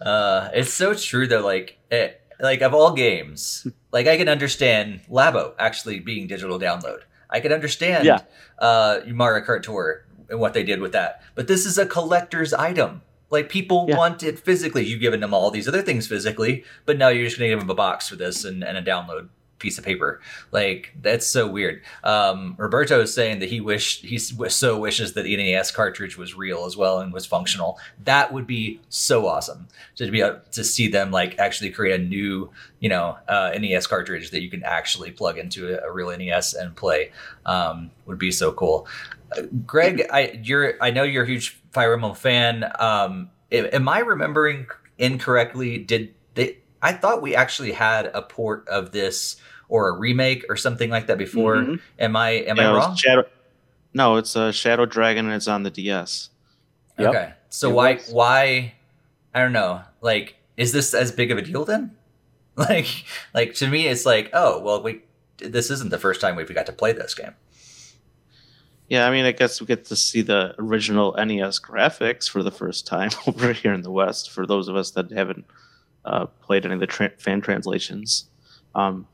[0.00, 1.44] Uh, it's so true though.
[1.44, 7.00] Like, it, like of all games, like I can understand Labo actually being digital download.
[7.28, 8.20] I can understand yeah.
[8.58, 11.22] uh, Mario Kart Tour and what they did with that.
[11.34, 13.02] But this is a collector's item.
[13.30, 13.96] Like people yeah.
[13.96, 14.86] want it physically.
[14.86, 17.70] You've given them all these other things physically, but now you're just gonna give them
[17.70, 19.28] a box for this and, and a download
[19.58, 20.20] piece of paper.
[20.52, 21.82] Like that's so weird.
[22.04, 26.34] Um, Roberto is saying that he wish he so wishes that the NES cartridge was
[26.34, 27.78] real as well and was functional.
[28.04, 32.04] That would be so awesome to be able to see them like actually create a
[32.04, 32.50] new
[32.80, 36.54] you know uh, NES cartridge that you can actually plug into a, a real NES
[36.54, 37.12] and play.
[37.44, 38.86] Um, would be so cool.
[39.36, 42.70] Uh, Greg, I you're I know you're a huge Fire Emblem fan.
[42.78, 44.66] Um, am I remembering
[44.98, 45.78] incorrectly?
[45.78, 46.14] Did?
[46.82, 49.36] I thought we actually had a port of this
[49.68, 51.56] or a remake or something like that before.
[51.56, 51.74] Mm-hmm.
[51.98, 52.96] Am I am yeah, I wrong?
[52.96, 53.24] Shadow,
[53.94, 56.30] no, it's a Shadow Dragon and it's on the DS.
[56.98, 57.08] Yep.
[57.08, 58.10] Okay, so it why was.
[58.10, 58.74] why
[59.34, 59.82] I don't know.
[60.00, 61.92] Like, is this as big of a deal then?
[62.58, 63.04] Like,
[63.34, 65.02] like to me, it's like, oh well, we
[65.36, 67.34] this isn't the first time we've got to play this game.
[68.88, 72.50] Yeah, I mean, I guess we get to see the original NES graphics for the
[72.50, 74.30] first time over here in the West.
[74.30, 75.44] For those of us that haven't
[76.06, 78.30] uh, played any of the tra- fan translations,
[78.74, 79.06] um,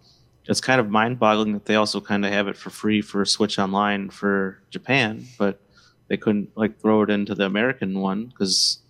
[0.47, 3.59] it's kind of mind-boggling that they also kind of have it for free for Switch
[3.59, 5.61] Online for Japan, but
[6.09, 8.81] they couldn't like throw it into the American one because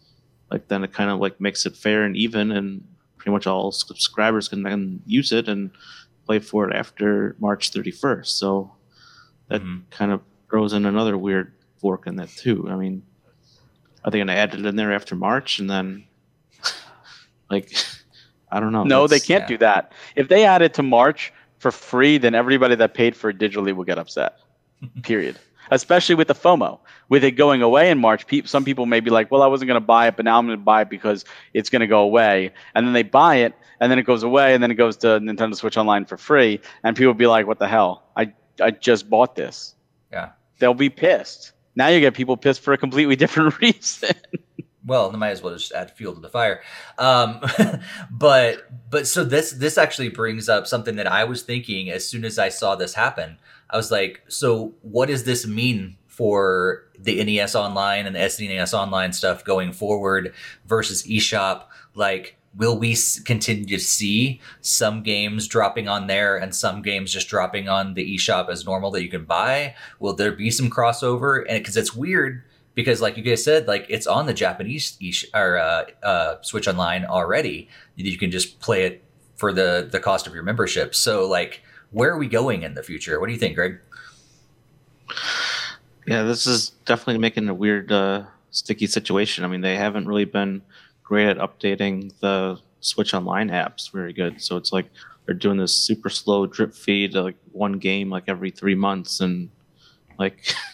[0.50, 2.86] like then it kind of like makes it fair and even, and
[3.16, 5.70] pretty much all subscribers can then use it and
[6.26, 8.26] play for it after March 31st.
[8.26, 8.72] So
[9.48, 9.80] that mm-hmm.
[9.90, 12.66] kind of throws in another weird fork in that too.
[12.70, 13.02] I mean,
[14.04, 16.04] are they going to add it in there after March and then
[17.50, 17.74] like?
[18.52, 18.84] I don't know.
[18.84, 19.48] No, they can't yeah.
[19.48, 19.92] do that.
[20.14, 21.32] If they add it to March,
[21.62, 24.40] for free, then everybody that paid for it digitally will get upset.
[25.02, 25.38] Period.
[25.70, 28.26] Especially with the FOMO, with it going away in March.
[28.26, 30.38] Pe- some people may be like, "Well, I wasn't going to buy it, but now
[30.38, 31.24] I'm going to buy it because
[31.54, 34.54] it's going to go away." And then they buy it, and then it goes away,
[34.54, 37.60] and then it goes to Nintendo Switch Online for free, and people be like, "What
[37.60, 38.02] the hell?
[38.16, 39.76] I I just bought this."
[40.10, 40.30] Yeah.
[40.58, 41.52] They'll be pissed.
[41.76, 44.10] Now you get people pissed for a completely different reason
[44.84, 46.62] well, they might as well just add fuel to the fire.
[46.98, 47.40] Um,
[48.10, 52.24] but but so this this actually brings up something that I was thinking as soon
[52.24, 53.38] as I saw this happen.
[53.70, 58.74] I was like, so what does this mean for the NES Online and the SNES
[58.74, 60.34] Online stuff going forward
[60.66, 61.64] versus eShop?
[61.94, 67.28] Like, will we continue to see some games dropping on there and some games just
[67.28, 69.74] dropping on the eShop as normal that you can buy?
[70.00, 71.44] Will there be some crossover?
[71.48, 72.42] And because it's weird,
[72.74, 76.66] because like you guys said, like it's on the Japanese eSh- or uh, uh, Switch
[76.68, 77.68] Online already.
[77.96, 79.04] You can just play it
[79.36, 80.94] for the the cost of your membership.
[80.94, 83.20] So like, where are we going in the future?
[83.20, 83.78] What do you think, Greg?
[86.06, 89.44] Yeah, this is definitely making a weird, uh, sticky situation.
[89.44, 90.62] I mean, they haven't really been
[91.02, 94.40] great at updating the Switch Online apps very good.
[94.42, 94.86] So it's like
[95.26, 99.50] they're doing this super slow drip feed, like one game like every three months, and
[100.18, 100.54] like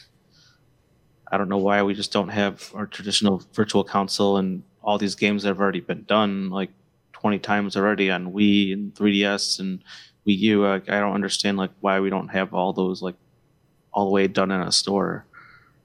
[1.30, 5.14] I don't know why we just don't have our traditional virtual console and all these
[5.14, 6.70] games that have already been done like
[7.12, 9.82] 20 times already on Wii and 3DS and
[10.26, 10.66] Wii U.
[10.66, 13.16] Like, I don't understand like why we don't have all those like
[13.92, 15.26] all the way done in a store.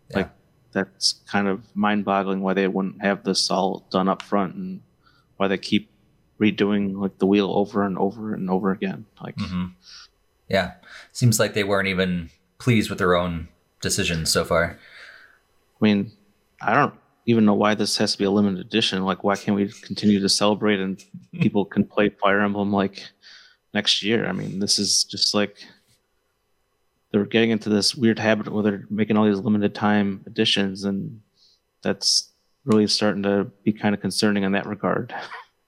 [0.09, 0.17] Yeah.
[0.17, 0.29] Like
[0.71, 4.81] that's kind of mind-boggling why they wouldn't have this all done up front and
[5.37, 5.89] why they keep
[6.39, 9.05] redoing like the wheel over and over and over again.
[9.21, 9.67] Like hmm
[10.47, 10.73] Yeah,
[11.11, 12.29] seems like they weren't even
[12.59, 13.49] pleased with their own
[13.81, 14.79] decisions so far.
[15.82, 16.11] I mean,
[16.61, 16.93] I don't
[17.26, 19.03] even know why this has to be a limited edition.
[19.03, 21.03] Like, why can't we continue to celebrate and
[21.41, 23.03] people can play Fire Emblem like
[23.74, 24.26] next year?
[24.28, 25.57] I mean, this is just like
[27.11, 31.21] they're getting into this weird habit where they're making all these limited time editions, and
[31.82, 32.30] that's
[32.65, 35.13] really starting to be kind of concerning in that regard.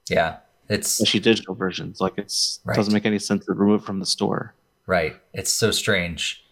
[0.09, 0.37] Yeah,
[0.69, 1.99] it's Especially digital versions.
[1.99, 2.75] Like, it's Right.
[2.75, 4.53] doesn't make any sense to remove it from the store.
[4.87, 5.15] right.
[5.33, 6.44] It's so strange.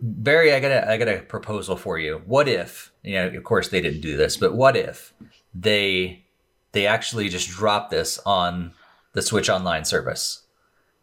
[0.00, 2.22] Barry, I got a I got a proposal for you.
[2.26, 3.28] What if you know?
[3.28, 5.12] Of course, they didn't do this, but what if
[5.54, 6.24] they
[6.72, 8.72] they actually just dropped this on
[9.12, 10.42] the Switch Online service,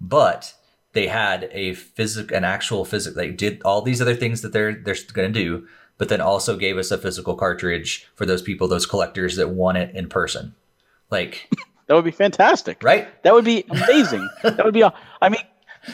[0.01, 0.55] but
[0.93, 4.73] they had a physic an actual physical they did all these other things that they're
[4.73, 8.67] they're going to do but then also gave us a physical cartridge for those people
[8.67, 10.55] those collectors that want it in person
[11.11, 11.49] like
[11.87, 12.81] That would be fantastic.
[12.83, 14.27] right That would be amazing.
[14.43, 14.83] that would be.
[14.83, 15.41] I mean,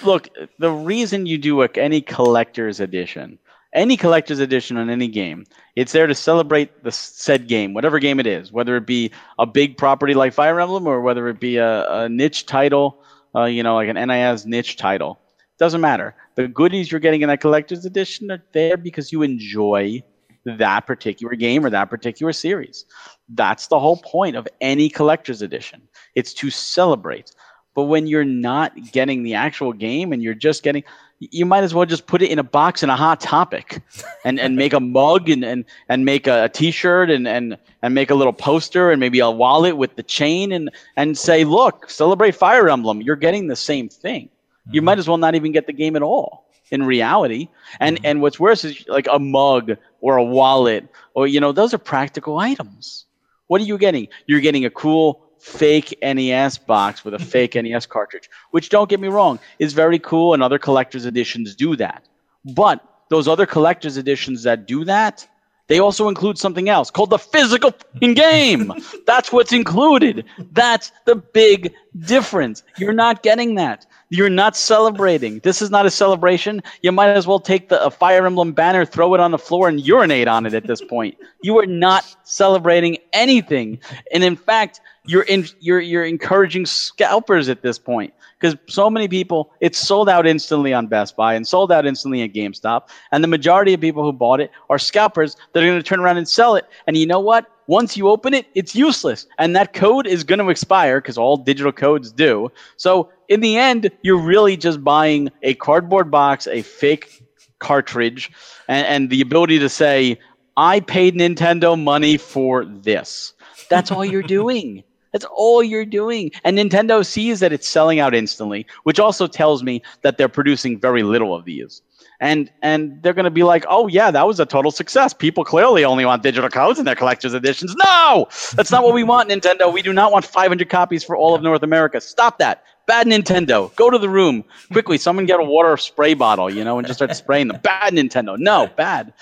[0.04, 0.30] look,
[0.60, 3.38] the reason you do a, any collector's edition,
[3.74, 8.20] any collector's edition on any game, it's there to celebrate the said game, whatever game
[8.20, 11.58] it is, whether it be a big property like Fire Emblem or whether it be
[11.58, 13.04] a, a niche title,
[13.36, 15.20] uh, you know, like an NIS niche title.
[15.58, 16.16] Doesn't matter.
[16.36, 20.04] The goodies you're getting in that collector's edition are there because you enjoy
[20.46, 22.86] that particular game or that particular series.
[23.30, 25.82] That's the whole point of any collector's edition.
[26.16, 27.32] It's to celebrate.
[27.74, 30.84] But when you're not getting the actual game and you're just getting,
[31.20, 33.82] you might as well just put it in a box in a hot topic,
[34.26, 37.94] and, and make a mug and, and, and make a t shirt and, and and
[37.96, 41.90] make a little poster and maybe a wallet with the chain and and say, look,
[41.90, 43.02] celebrate Fire Emblem.
[43.02, 44.30] You're getting the same thing.
[44.72, 47.48] You might as well not even get the game at all in reality.
[47.80, 48.02] And Mhm.
[48.06, 51.78] and what's worse is like a mug or a wallet or you know those are
[51.80, 53.06] practical items.
[53.48, 54.08] What are you getting?
[54.28, 59.00] You're getting a cool fake NES box with a fake NES cartridge, which don't get
[59.00, 62.08] me wrong, is very cool and other collector's editions do that.
[62.46, 65.28] But those other collector's editions that do that,
[65.68, 68.74] they also include something else called the physical game.
[69.08, 70.26] That's what's included.
[70.52, 72.64] That's the big difference.
[72.78, 73.86] You're not getting that.
[74.10, 75.40] You're not celebrating.
[75.40, 76.62] This is not a celebration.
[76.82, 79.80] You might as well take the Fire Emblem banner, throw it on the floor, and
[79.80, 81.18] urinate on it at this point.
[81.44, 83.80] You are not celebrating anything,
[84.14, 89.08] and in fact, you're in, you're you're encouraging scalpers at this point because so many
[89.08, 93.24] people it's sold out instantly on Best Buy and sold out instantly at GameStop, and
[93.24, 96.18] the majority of people who bought it are scalpers that are going to turn around
[96.18, 96.66] and sell it.
[96.86, 97.50] And you know what?
[97.68, 101.38] Once you open it, it's useless, and that code is going to expire because all
[101.38, 102.52] digital codes do.
[102.78, 107.24] So in the end, you're really just buying a cardboard box, a fake
[107.60, 108.32] cartridge,
[108.68, 110.20] and, and the ability to say,
[110.58, 113.34] "I paid Nintendo money for this."
[113.70, 114.84] That's all you're doing.
[115.12, 116.32] That's all you're doing.
[116.44, 120.80] And Nintendo sees that it's selling out instantly, which also tells me that they're producing
[120.80, 121.82] very little of these.
[122.22, 125.12] And and they're going to be like, "Oh yeah, that was a total success.
[125.12, 128.28] People clearly only want digital codes in their collector's editions." No!
[128.54, 129.74] That's not what we want, Nintendo.
[129.74, 132.00] We do not want 500 copies for all of North America.
[132.00, 132.64] Stop that.
[132.86, 133.74] Bad Nintendo.
[133.76, 134.44] Go to the room.
[134.72, 137.60] Quickly, someone get a water spray bottle, you know, and just start spraying them.
[137.64, 138.38] Bad Nintendo.
[138.38, 139.14] No, bad.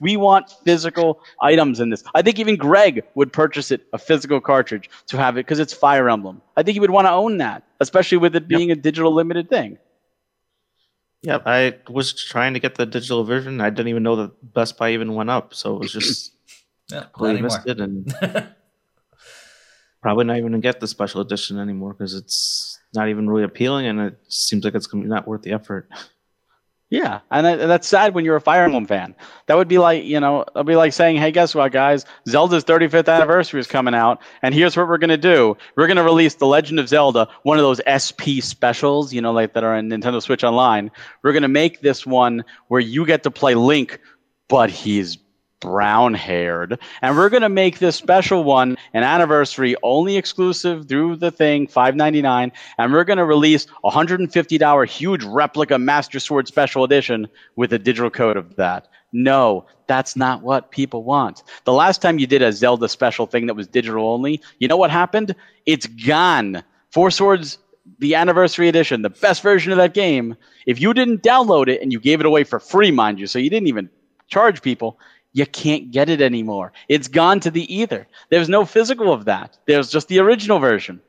[0.00, 2.02] We want physical items in this.
[2.14, 5.72] I think even Greg would purchase it, a physical cartridge, to have it because it's
[5.72, 6.42] Fire Emblem.
[6.56, 9.48] I think he would want to own that, especially with it being a digital limited
[9.48, 9.78] thing.
[11.22, 13.60] Yep, I was trying to get the digital version.
[13.60, 16.32] I didn't even know that Best Buy even went up, so it was just
[16.90, 18.14] yeah, completely missed it, and
[20.02, 23.86] probably not even gonna get the special edition anymore because it's not even really appealing,
[23.86, 25.88] and it seems like it's gonna be not worth the effort.
[26.90, 29.14] Yeah, and that, that's sad when you're a Fire Emblem fan.
[29.46, 32.06] That would be like, you know, it'll be like saying, "Hey, guess what, guys?
[32.26, 35.54] Zelda's 35th anniversary is coming out, and here's what we're gonna do.
[35.76, 39.52] We're gonna release The Legend of Zelda, one of those SP specials, you know, like
[39.52, 40.90] that are on Nintendo Switch Online.
[41.22, 44.00] We're gonna make this one where you get to play Link,
[44.48, 45.18] but he's
[45.60, 46.78] brown haired.
[47.02, 51.66] And we're going to make this special one an anniversary only exclusive through the thing,
[51.66, 57.72] 599 And we're going to release a $150 huge replica Master Sword Special Edition with
[57.72, 58.88] a digital code of that.
[59.12, 61.42] No, that's not what people want.
[61.64, 64.76] The last time you did a Zelda special thing that was digital only, you know
[64.76, 65.34] what happened?
[65.66, 66.62] It's gone.
[66.90, 67.58] Four Swords
[67.98, 70.36] the anniversary edition, the best version of that game,
[70.66, 73.38] if you didn't download it and you gave it away for free, mind you, so
[73.38, 73.88] you didn't even
[74.28, 74.98] charge people,
[75.38, 76.72] you can't get it anymore.
[76.88, 78.08] It's gone to the ether.
[78.28, 79.56] There's no physical of that.
[79.66, 81.00] There's just the original version.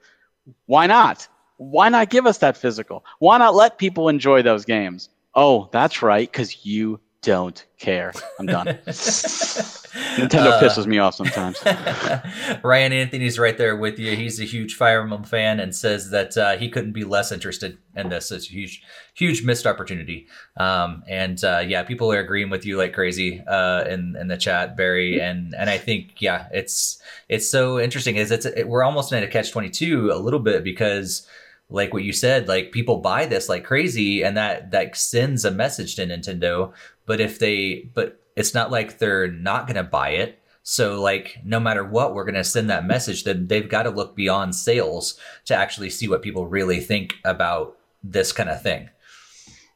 [0.67, 1.27] Why not?
[1.57, 3.03] Why not give us that physical?
[3.17, 5.09] Why not let people enjoy those games?
[5.33, 8.13] Oh, that's right, because you don't care.
[8.39, 8.67] I'm done.
[8.87, 11.59] Nintendo uh, pisses me off sometimes.
[12.63, 14.15] Ryan Anthony's right there with you.
[14.15, 17.77] He's a huge Fire Emblem fan and says that uh, he couldn't be less interested
[17.95, 18.31] in this.
[18.31, 18.83] It's a huge,
[19.15, 20.27] huge missed opportunity.
[20.57, 24.37] Um, and uh, yeah, people are agreeing with you like crazy uh, in in the
[24.37, 25.19] chat, Barry.
[25.19, 28.15] And and I think yeah, it's it's so interesting.
[28.15, 31.27] Is it's it, we're almost in a catch twenty two a little bit because
[31.69, 35.51] like what you said, like people buy this like crazy, and that that sends a
[35.51, 36.73] message to Nintendo.
[37.09, 40.39] But if they, but it's not like they're not gonna buy it.
[40.61, 43.23] So like no matter what, we're gonna send that message.
[43.23, 47.75] Then they've got to look beyond sales to actually see what people really think about
[48.03, 48.91] this kind of thing.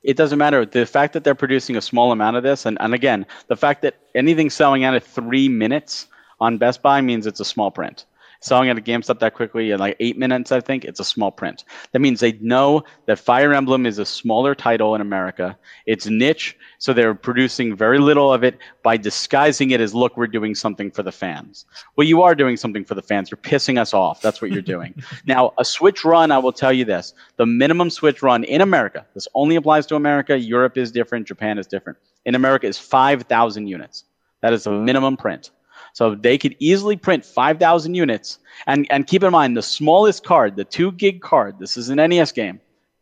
[0.03, 0.63] It doesn't matter.
[0.63, 3.81] The fact that they're producing a small amount of this, and, and again, the fact
[3.81, 6.05] that anything selling out of three minutes
[6.39, 8.05] on Best Buy means it's a small print
[8.43, 11.31] selling at a GameStop that quickly in like eight minutes, I think, it's a small
[11.31, 11.63] print.
[11.91, 15.57] That means they know that Fire Emblem is a smaller title in America.
[15.85, 20.27] It's niche, so they're producing very little of it by disguising it as, look, we're
[20.27, 21.65] doing something for the fans.
[21.95, 23.31] Well, you are doing something for the fans.
[23.31, 24.21] You're pissing us off.
[24.21, 24.93] That's what you're doing.
[25.25, 29.05] now, a Switch run, I will tell you this the minimum Switch run in America,
[29.13, 31.97] this only applies to America, Europe is different, Japan is different.
[32.25, 34.05] In America is 5,000 units.
[34.41, 35.51] That is a minimum print.
[35.93, 38.39] So they could easily print 5,000 units.
[38.67, 41.97] And, and keep in mind, the smallest card, the 2 gig card, this is an
[41.97, 42.59] NES game,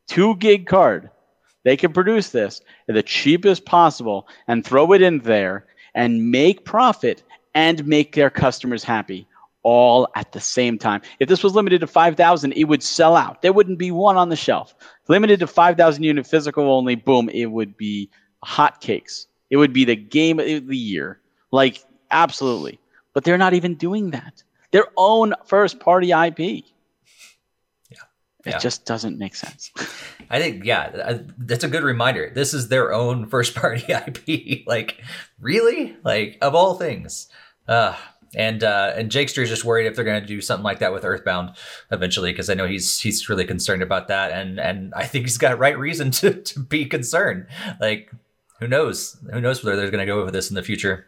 [0.07, 1.09] 2 gig card,
[1.63, 6.65] they can produce this at the cheapest possible and throw it in there and make
[6.65, 7.23] profit
[7.53, 9.27] and make their customers happy
[9.63, 11.01] all at the same time.
[11.19, 13.41] If this was limited to 5,000, it would sell out.
[13.41, 14.73] There wouldn't be one on the shelf.
[15.07, 18.09] Limited to 5,000 unit physical only, boom, it would be
[18.43, 19.27] hotcakes.
[19.51, 21.19] It would be the game of the year.
[21.51, 22.79] Like, absolutely
[23.13, 24.43] but they're not even doing that.
[24.71, 26.39] Their own first party IP.
[26.39, 27.97] Yeah.
[28.45, 28.57] It yeah.
[28.57, 29.71] just doesn't make sense.
[30.29, 32.31] I think, yeah, that's a good reminder.
[32.33, 34.63] This is their own first party IP.
[34.67, 35.01] like,
[35.39, 35.97] really?
[36.03, 37.27] Like, of all things.
[37.67, 37.95] Uh,
[38.33, 41.03] and uh, and Jakester's just worried if they're going to do something like that with
[41.03, 41.51] Earthbound
[41.91, 45.37] eventually, because I know he's he's really concerned about that, and and I think he's
[45.37, 47.47] got right reason to to be concerned.
[47.81, 48.09] Like,
[48.61, 49.17] who knows?
[49.33, 51.07] Who knows where they're going to go with this in the future?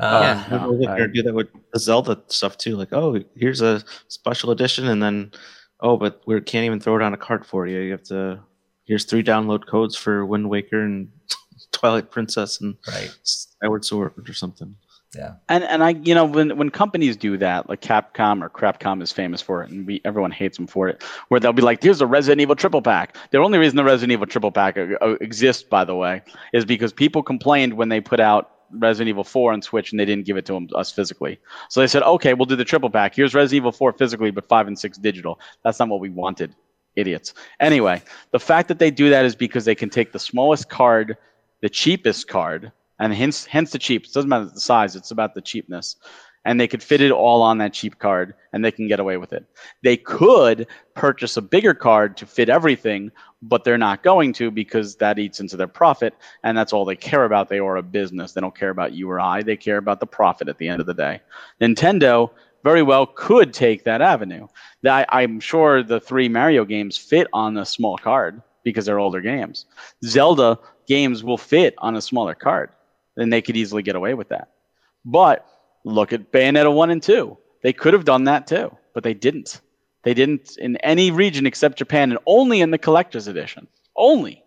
[0.00, 0.20] Uh,
[0.50, 2.74] yeah, no, they're gonna do that with the Zelda stuff too.
[2.74, 5.32] Like, oh, here's a special edition, and then,
[5.80, 7.80] oh, but we can't even throw it on a cart for you.
[7.80, 8.40] You have to.
[8.84, 11.10] Here's three download codes for Wind Waker and
[11.72, 13.14] Twilight Princess and right.
[13.22, 14.74] Skyward Sword or something.
[15.14, 15.34] Yeah.
[15.48, 19.10] And and I you know when when companies do that like Capcom or Crapcom is
[19.10, 22.00] famous for it and we everyone hates them for it where they'll be like here's
[22.00, 23.16] a Resident Evil triple pack.
[23.32, 26.22] The only reason the Resident Evil triple pack uh, uh exists by the way
[26.52, 30.04] is because people complained when they put out Resident Evil 4 on Switch and they
[30.04, 31.38] didn't give it to them, us physically.
[31.68, 33.14] So they said, okay, we'll do the triple pack.
[33.14, 35.40] Here's Resident Evil 4 physically, but 5 and 6 digital.
[35.64, 36.54] That's not what we wanted.
[36.96, 37.34] Idiots.
[37.60, 38.02] Anyway,
[38.32, 41.16] the fact that they do that is because they can take the smallest card,
[41.62, 44.04] the cheapest card, and hence, hence the cheap.
[44.04, 45.96] It doesn't matter the size, it's about the cheapness
[46.44, 49.16] and they could fit it all on that cheap card and they can get away
[49.16, 49.44] with it.
[49.82, 53.12] They could purchase a bigger card to fit everything,
[53.42, 56.96] but they're not going to because that eats into their profit and that's all they
[56.96, 57.48] care about.
[57.48, 58.32] They are a business.
[58.32, 59.42] They don't care about you or I.
[59.42, 61.20] They care about the profit at the end of the day.
[61.60, 62.30] Nintendo
[62.64, 64.46] very well could take that avenue.
[64.84, 69.20] I, I'm sure the three Mario games fit on a small card because they're older
[69.20, 69.66] games.
[70.04, 72.70] Zelda games will fit on a smaller card.
[73.16, 74.50] Then they could easily get away with that.
[75.04, 75.46] But
[75.84, 77.36] Look at Bayonetta 1 and 2.
[77.62, 79.60] They could have done that too, but they didn't.
[80.02, 83.66] They didn't in any region except Japan and only in the collector's edition.
[83.96, 84.42] Only.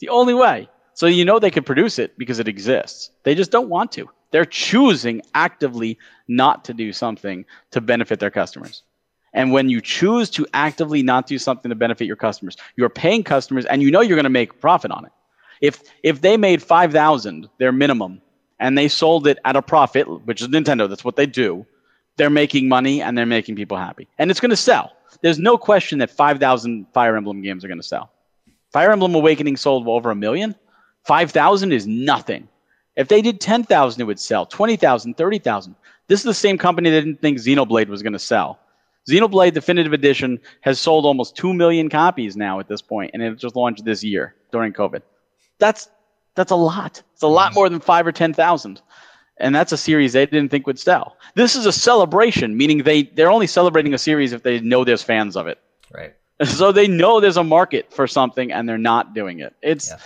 [0.00, 0.68] The only way.
[0.94, 3.10] So you know they could produce it because it exists.
[3.22, 4.08] They just don't want to.
[4.30, 8.82] They're choosing actively not to do something to benefit their customers.
[9.32, 13.22] And when you choose to actively not do something to benefit your customers, you're paying
[13.22, 15.12] customers and you know you're going to make profit on it.
[15.60, 18.20] If if they made five thousand their minimum
[18.60, 21.66] and they sold it at a profit, which is Nintendo, that's what they do.
[22.16, 24.92] They're making money and they're making people happy, and it's going to sell.
[25.22, 28.10] There's no question that five thousand Fire Emblem games are going to sell.
[28.72, 30.54] Fire Emblem Awakening sold over a million.
[31.04, 32.48] Five thousand is nothing.
[32.98, 34.44] If they did 10,000, it would sell.
[34.44, 35.76] 20,000, 30,000.
[36.08, 38.58] This is the same company that didn't think Xenoblade was going to sell.
[39.08, 43.38] Xenoblade Definitive Edition has sold almost 2 million copies now at this point, and it
[43.38, 45.02] just launched this year during COVID.
[45.60, 45.88] That's
[46.38, 47.02] that's a lot.
[47.12, 47.54] It's a lot mm-hmm.
[47.54, 48.80] more than 5 or 10,000.
[49.40, 51.16] And that's a series they didn't think would sell.
[51.34, 55.02] This is a celebration, meaning they they're only celebrating a series if they know there's
[55.02, 55.58] fans of it.
[55.92, 56.14] Right.
[56.44, 59.56] So they know there's a market for something and they're not doing it.
[59.60, 59.98] It's yeah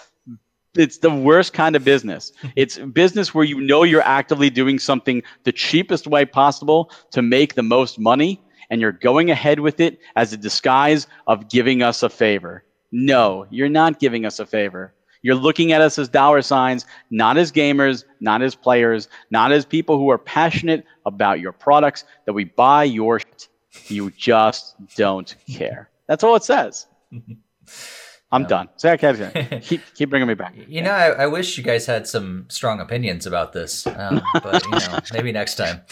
[0.74, 2.33] it's the worst kind of business.
[2.57, 7.55] It's business where you know you're actively doing something the cheapest way possible to make
[7.55, 12.03] the most money, and you're going ahead with it as a disguise of giving us
[12.03, 12.64] a favor.
[12.91, 14.93] No, you're not giving us a favor.
[15.22, 19.64] You're looking at us as dollar signs, not as gamers, not as players, not as
[19.64, 23.48] people who are passionate about your products, that we buy your shit.
[23.86, 25.88] You just don't care.
[26.06, 26.86] That's all it says.
[28.32, 28.70] I'm done.
[28.78, 29.00] Zach,
[29.62, 30.54] keep keep bringing me back.
[30.66, 34.64] You know, I, I, wish you guys had some strong opinions about this, um, but
[34.64, 35.82] you know, maybe next time.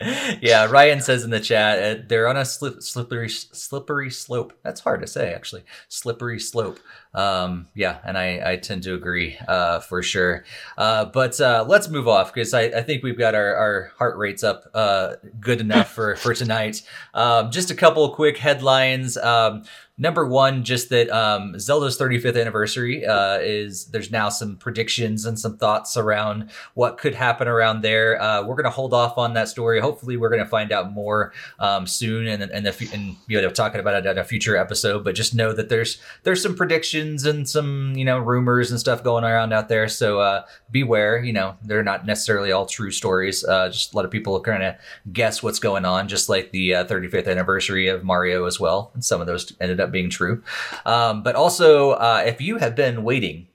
[0.00, 4.52] Yeah, Ryan says in the chat uh, they're on a slip, slippery slippery slope.
[4.62, 5.64] That's hard to say, actually.
[5.88, 6.78] Slippery slope.
[7.14, 10.44] Um, yeah, and I, I tend to agree uh, for sure.
[10.76, 14.16] Uh, but uh, let's move off because I, I think we've got our, our heart
[14.18, 16.82] rates up uh, good enough for for tonight.
[17.14, 19.16] Um, just a couple quick headlines.
[19.16, 19.64] Um,
[20.00, 25.36] Number one, just that um, Zelda's 35th anniversary uh, is there's now some predictions and
[25.36, 28.20] some thoughts around what could happen around there.
[28.22, 29.80] Uh, we're going to hold off on that story.
[29.80, 33.50] Hopefully, we're going to find out more um, soon and and, the, and you know
[33.50, 35.02] talking about it at a future episode.
[35.02, 39.02] But just know that there's there's some predictions and some you know rumors and stuff
[39.02, 39.88] going around out there.
[39.88, 41.22] So uh, beware.
[41.22, 43.44] You know they're not necessarily all true stories.
[43.44, 44.76] Uh, just a lot of people kind of
[45.12, 48.92] guess what's going on, just like the 35th uh, anniversary of Mario as well.
[48.94, 50.42] And some of those ended up up being true.
[50.86, 53.48] Um, but also, uh, if you have been waiting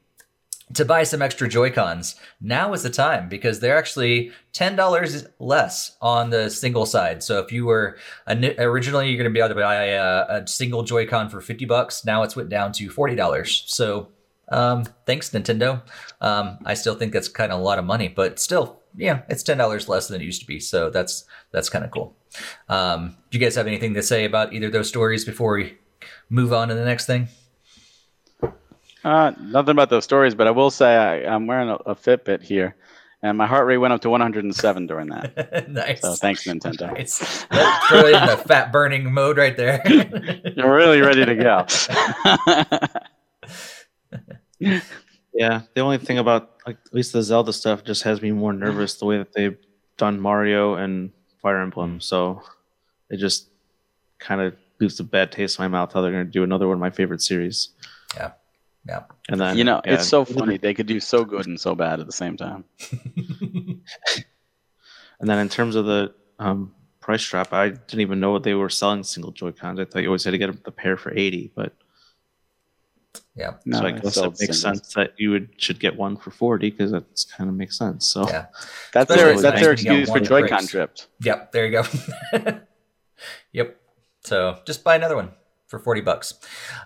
[0.74, 6.30] to buy some extra Joy-Cons, now is the time because they're actually $10 less on
[6.30, 7.22] the single side.
[7.24, 10.84] So if you were originally you're going to be able to buy a, a single
[10.84, 13.70] Joy-Con for 50 bucks, now it's went down to $40.
[13.70, 14.10] So
[14.50, 15.82] um, thanks Nintendo.
[16.22, 19.44] Um, I still think that's kind of a lot of money, but still, yeah, it's
[19.44, 20.60] $10 less than it used to be.
[20.60, 22.16] So that's that's kind of cool.
[22.68, 25.78] Um, do you guys have anything to say about either those stories before we
[26.34, 27.28] move on to the next thing?
[29.04, 32.42] Uh, nothing about those stories, but I will say I, am wearing a, a, Fitbit
[32.42, 32.76] here,
[33.22, 35.70] and my heart rate went up to 107 during that.
[35.70, 36.02] nice.
[36.02, 36.92] So thanks, Nintendo.
[36.94, 37.44] Nice.
[37.90, 39.82] Throw it in the fat burning mode right there.
[40.56, 41.66] You're really ready to go.
[45.34, 48.54] yeah, the only thing about like at least the Zelda stuff just has me more
[48.54, 49.58] nervous the way that they've
[49.98, 51.12] done Mario and
[51.42, 52.00] Fire Emblem.
[52.00, 52.42] So
[53.10, 53.50] it just
[54.18, 56.68] kind of leaves a bad taste in my mouth how they're going to do another
[56.68, 57.70] one of my favorite series.
[58.16, 58.32] Yeah.
[58.88, 59.04] Yeah.
[59.30, 60.58] And then, you know, yeah, it's so funny.
[60.58, 62.66] They could do so good and so bad at the same time.
[62.92, 63.82] and
[65.22, 68.70] then in terms of the um, price drop, I didn't even know what they were
[68.70, 69.80] selling single Joy-Cons.
[69.80, 71.74] I thought you always had to get the pair for 80, but
[73.36, 73.54] yeah.
[73.66, 76.70] No, so I guess it makes sense that you would should get one for 40
[76.70, 77.04] because that
[77.36, 78.08] kind of makes sense.
[78.08, 78.48] So yeah.
[78.92, 81.08] That's their that's their excuse for Joy-Con trips.
[81.22, 82.60] Yep, there you go.
[83.52, 83.80] yep.
[84.24, 85.32] So just buy another one
[85.74, 86.36] for 40 bucks.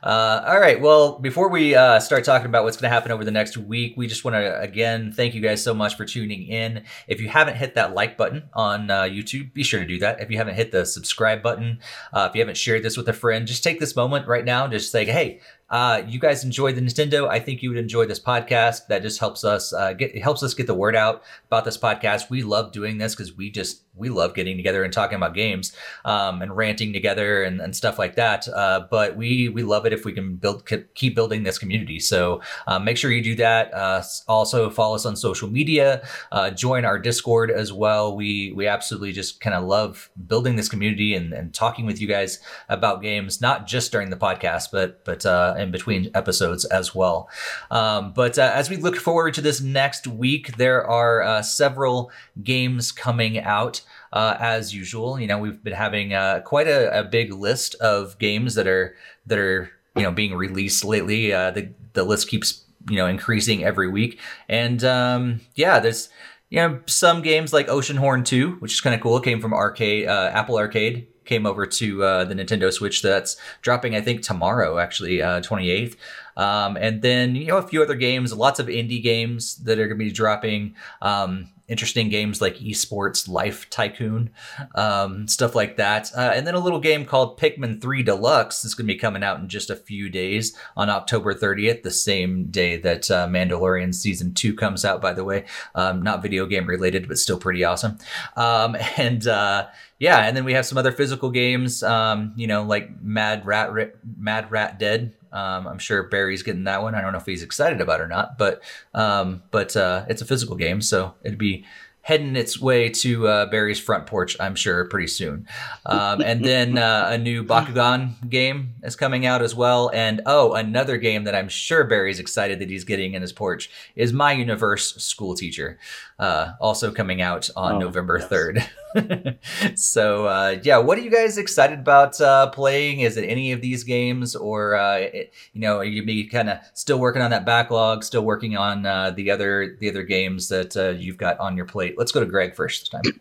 [0.01, 0.79] Uh, all right.
[0.79, 3.95] Well, before we uh, start talking about what's going to happen over the next week,
[3.97, 6.85] we just want to again thank you guys so much for tuning in.
[7.05, 10.21] If you haven't hit that like button on uh, YouTube, be sure to do that.
[10.21, 11.79] If you haven't hit the subscribe button,
[12.13, 14.63] uh, if you haven't shared this with a friend, just take this moment right now
[14.63, 17.27] and just say, hey, uh, you guys enjoy the Nintendo.
[17.27, 18.87] I think you would enjoy this podcast.
[18.87, 22.29] That just helps us uh, get helps us get the word out about this podcast.
[22.29, 25.73] We love doing this because we just we love getting together and talking about games
[26.05, 28.47] um, and ranting together and, and stuff like that.
[28.47, 31.99] Uh, but we we love it if we can build keep building this community.
[31.99, 33.73] So uh, make sure you do that.
[33.73, 36.07] Uh, also follow us on social media.
[36.31, 38.15] Uh, join our Discord as well.
[38.15, 42.07] We we absolutely just kind of love building this community and, and talking with you
[42.07, 42.39] guys
[42.69, 47.29] about games, not just during the podcast, but but uh, in between episodes as well.
[47.71, 52.11] Um, but uh, as we look forward to this next week, there are several
[52.43, 53.81] games coming out
[54.17, 55.19] uh, as usual.
[55.19, 58.95] You know, we've been having uh, quite a, a, big list of games that are
[59.27, 61.31] that are you know being released lately.
[61.31, 66.09] Uh, the the list keeps you know increasing every week, and um, yeah, there's
[66.49, 69.17] you know some games like Oceanhorn 2, which is kind of cool.
[69.17, 71.07] It came from arcade uh, Apple Arcade.
[71.25, 73.01] Came over to uh, the Nintendo Switch.
[73.03, 75.97] That's dropping, I think, tomorrow, actually, 28th.
[76.37, 79.87] Um, and then you know a few other games, lots of indie games that are
[79.87, 80.75] going to be dropping.
[81.03, 84.29] Um, interesting games like esports life tycoon
[84.75, 86.11] um, stuff like that.
[86.15, 89.23] Uh, and then a little game called pikmin 3 deluxe is going to be coming
[89.23, 93.93] out in just a few days on october 30th the same day that uh, mandalorian
[93.93, 95.45] season 2 comes out by the way.
[95.75, 97.97] Um, not video game related but still pretty awesome.
[98.35, 99.67] Um, and uh,
[99.99, 103.71] yeah and then we have some other physical games um, you know like mad rat
[104.17, 106.95] mad rat dead um, I'm sure Barry's getting that one.
[106.95, 108.63] I don't know if he's excited about it or not, but
[108.93, 111.65] um, but uh, it's a physical game, so it'd be
[112.07, 115.45] heading its way to uh, Barry's front porch, I'm sure, pretty soon.
[115.85, 119.91] Um, and then uh, a new Bakugan game is coming out as well.
[119.93, 123.69] And oh, another game that I'm sure Barry's excited that he's getting in his porch
[123.97, 125.79] is My Universe School Teacher,
[126.19, 128.29] uh, also coming out on oh, November yes.
[128.29, 129.37] 3rd.
[129.77, 133.01] so uh, yeah, what are you guys excited about uh, playing?
[133.01, 136.49] Is it any of these games, or uh, it, you know, are you be kind
[136.49, 140.49] of still working on that backlog, still working on uh, the other the other games
[140.49, 141.95] that uh, you've got on your plate?
[141.97, 143.19] Let's go to Greg first this time.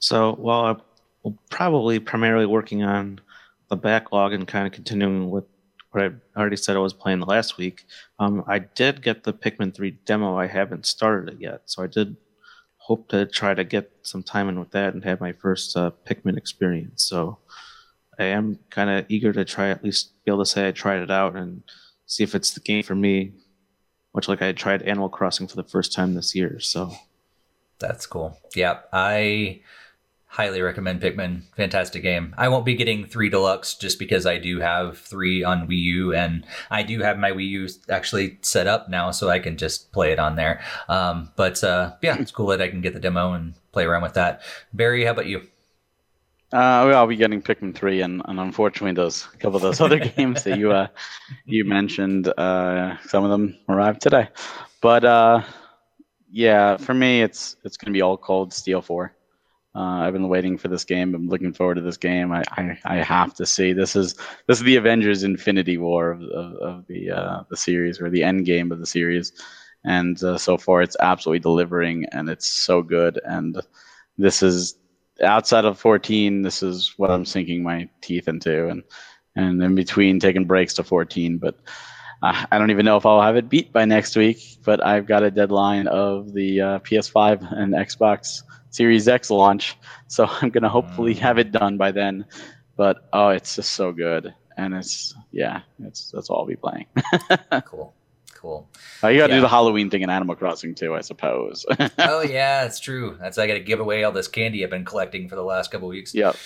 [0.00, 0.82] So, well,
[1.24, 3.20] I'm probably primarily working on
[3.70, 5.44] the backlog and kind of continuing with
[5.94, 7.84] what I already said I was playing last week.
[8.18, 10.36] Um, I did get the Pikmin 3 demo.
[10.36, 12.16] I haven't started it yet, so I did
[12.76, 15.90] hope to try to get some time in with that and have my first uh,
[16.04, 17.04] Pikmin experience.
[17.04, 17.38] So
[18.18, 21.00] I am kind of eager to try at least be able to say I tried
[21.00, 21.62] it out and
[22.06, 23.32] see if it's the game for me.
[24.14, 26.60] Much like I tried Animal Crossing for the first time this year.
[26.60, 26.92] So
[27.78, 28.38] that's cool.
[28.54, 29.62] Yeah, I
[30.34, 31.42] highly recommend Pikmin.
[31.56, 32.34] Fantastic game.
[32.36, 36.12] I won't be getting three deluxe just because I do have three on Wii U,
[36.12, 39.92] and I do have my Wii U actually set up now, so I can just
[39.92, 40.60] play it on there.
[40.88, 44.02] Um, but uh, yeah, it's cool that I can get the demo and play around
[44.02, 44.42] with that.
[44.72, 45.38] Barry, how about you?
[46.52, 49.80] Uh, well, I'll be getting Pikmin three, and, and unfortunately, those a couple of those
[49.80, 50.88] other games that you uh,
[51.44, 54.28] you mentioned, uh, some of them arrived today.
[54.80, 55.42] But uh,
[56.28, 59.14] yeah, for me, it's it's going to be all cold Steel four.
[59.74, 61.14] Uh, I've been waiting for this game.
[61.14, 62.30] I'm looking forward to this game.
[62.30, 64.14] I, I, I, have to see this is
[64.46, 68.22] this is the Avengers Infinity War of, of, of the uh, the series or the
[68.22, 69.32] end game of the series,
[69.84, 73.20] and uh, so far it's absolutely delivering and it's so good.
[73.24, 73.60] And
[74.16, 74.76] this is
[75.22, 76.42] outside of 14.
[76.42, 78.84] This is what I'm sinking my teeth into, and
[79.34, 81.38] and in between taking breaks to 14.
[81.38, 81.58] But
[82.24, 84.58] uh, I don't even know if I'll have it beat by next week.
[84.64, 89.76] But I've got a deadline of the uh, PS5 and Xbox Series X launch.
[90.08, 91.18] So I'm gonna hopefully mm.
[91.18, 92.24] have it done by then.
[92.76, 96.86] But oh, it's just so good, and it's yeah, it's that's all I'll be playing.
[97.66, 97.94] cool.
[98.34, 98.68] Cool.
[99.02, 99.36] Oh, you got to yeah.
[99.38, 101.64] do the Halloween thing in Animal Crossing too, I suppose.
[101.98, 103.16] oh yeah, that's true.
[103.18, 105.70] That's I got to give away all this candy I've been collecting for the last
[105.70, 106.14] couple weeks.
[106.14, 106.36] Yep.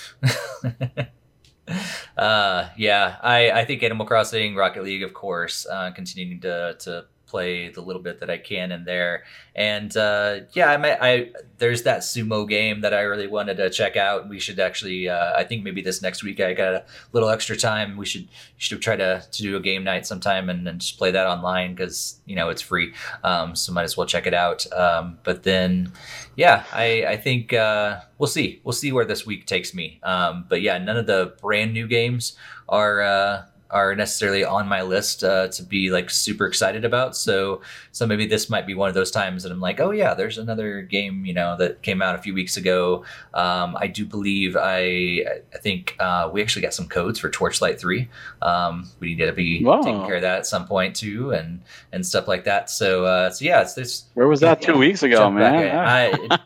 [2.19, 7.07] Uh, yeah, I I think Animal Crossing, Rocket League, of course, uh, continuing to to
[7.29, 9.25] play the little bit that I can in there.
[9.55, 13.71] And uh, yeah, I, might, I there's that sumo game that I really wanted to
[13.71, 14.29] check out.
[14.29, 17.57] We should actually, uh, I think maybe this next week I got a little extra
[17.57, 17.97] time.
[17.97, 21.11] We should should try to, to do a game night sometime and, and just play
[21.11, 22.95] that online because you know it's free.
[23.25, 24.71] Um, so might as well check it out.
[24.73, 25.93] Um, but then,
[26.37, 28.61] yeah, I I think uh, we'll see.
[28.65, 30.01] We'll see where this week takes me.
[30.03, 32.37] Um, but yeah, none of the brand new games
[32.69, 37.17] are uh, are necessarily on my list uh, to be like super excited about.
[37.17, 37.61] So
[37.93, 40.39] so maybe this might be one of those times that I'm like, oh yeah, there's
[40.39, 43.05] another game you know that came out a few weeks ago.
[43.35, 47.79] Um, I do believe I I think uh, we actually got some codes for Torchlight
[47.79, 48.09] Three.
[48.41, 49.83] Um, we need to be Whoa.
[49.83, 51.61] taking care of that at some point too, and
[51.93, 52.71] and stuff like that.
[52.71, 54.05] So uh, so yeah, it's this.
[54.15, 55.67] Where was that two weeks ago, man?
[55.67, 55.85] Yeah.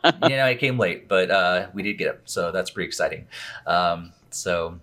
[0.03, 2.87] I, you know, I came late, but uh, we did get it, so that's pretty
[2.87, 3.27] exciting.
[3.65, 4.79] Um, so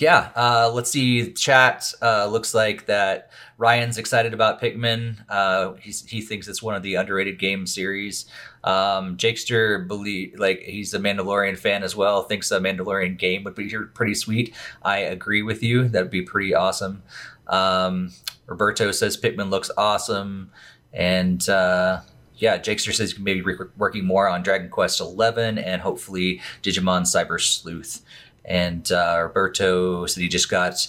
[0.00, 1.32] yeah, uh, let's see.
[1.32, 5.18] Chat uh, looks like that Ryan's excited about Pikmin.
[5.28, 8.24] Uh, he thinks it's one of the underrated game series.
[8.64, 12.22] Um, Jakester believe like he's a Mandalorian fan as well.
[12.22, 14.54] Thinks a Mandalorian game would be pretty sweet.
[14.82, 15.88] I agree with you.
[15.88, 17.02] That'd be pretty awesome.
[17.46, 18.12] Um,
[18.46, 20.50] Roberto says Pikmin looks awesome,
[20.94, 22.00] and uh,
[22.36, 27.38] yeah, Jakester says maybe re- working more on Dragon Quest Eleven and hopefully Digimon Cyber
[27.38, 28.02] Sleuth.
[28.50, 30.88] And uh, Roberto said he just got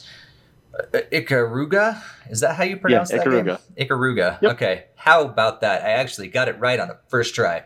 [0.91, 2.01] Ikaruga.
[2.29, 3.45] Is that how you pronounce yeah, Ikaruga.
[3.45, 3.75] that?
[3.75, 3.87] Game?
[3.87, 4.41] Ikaruga.
[4.41, 4.51] Yep.
[4.53, 4.85] Okay.
[4.95, 5.83] How about that?
[5.83, 7.63] I actually got it right on the first try.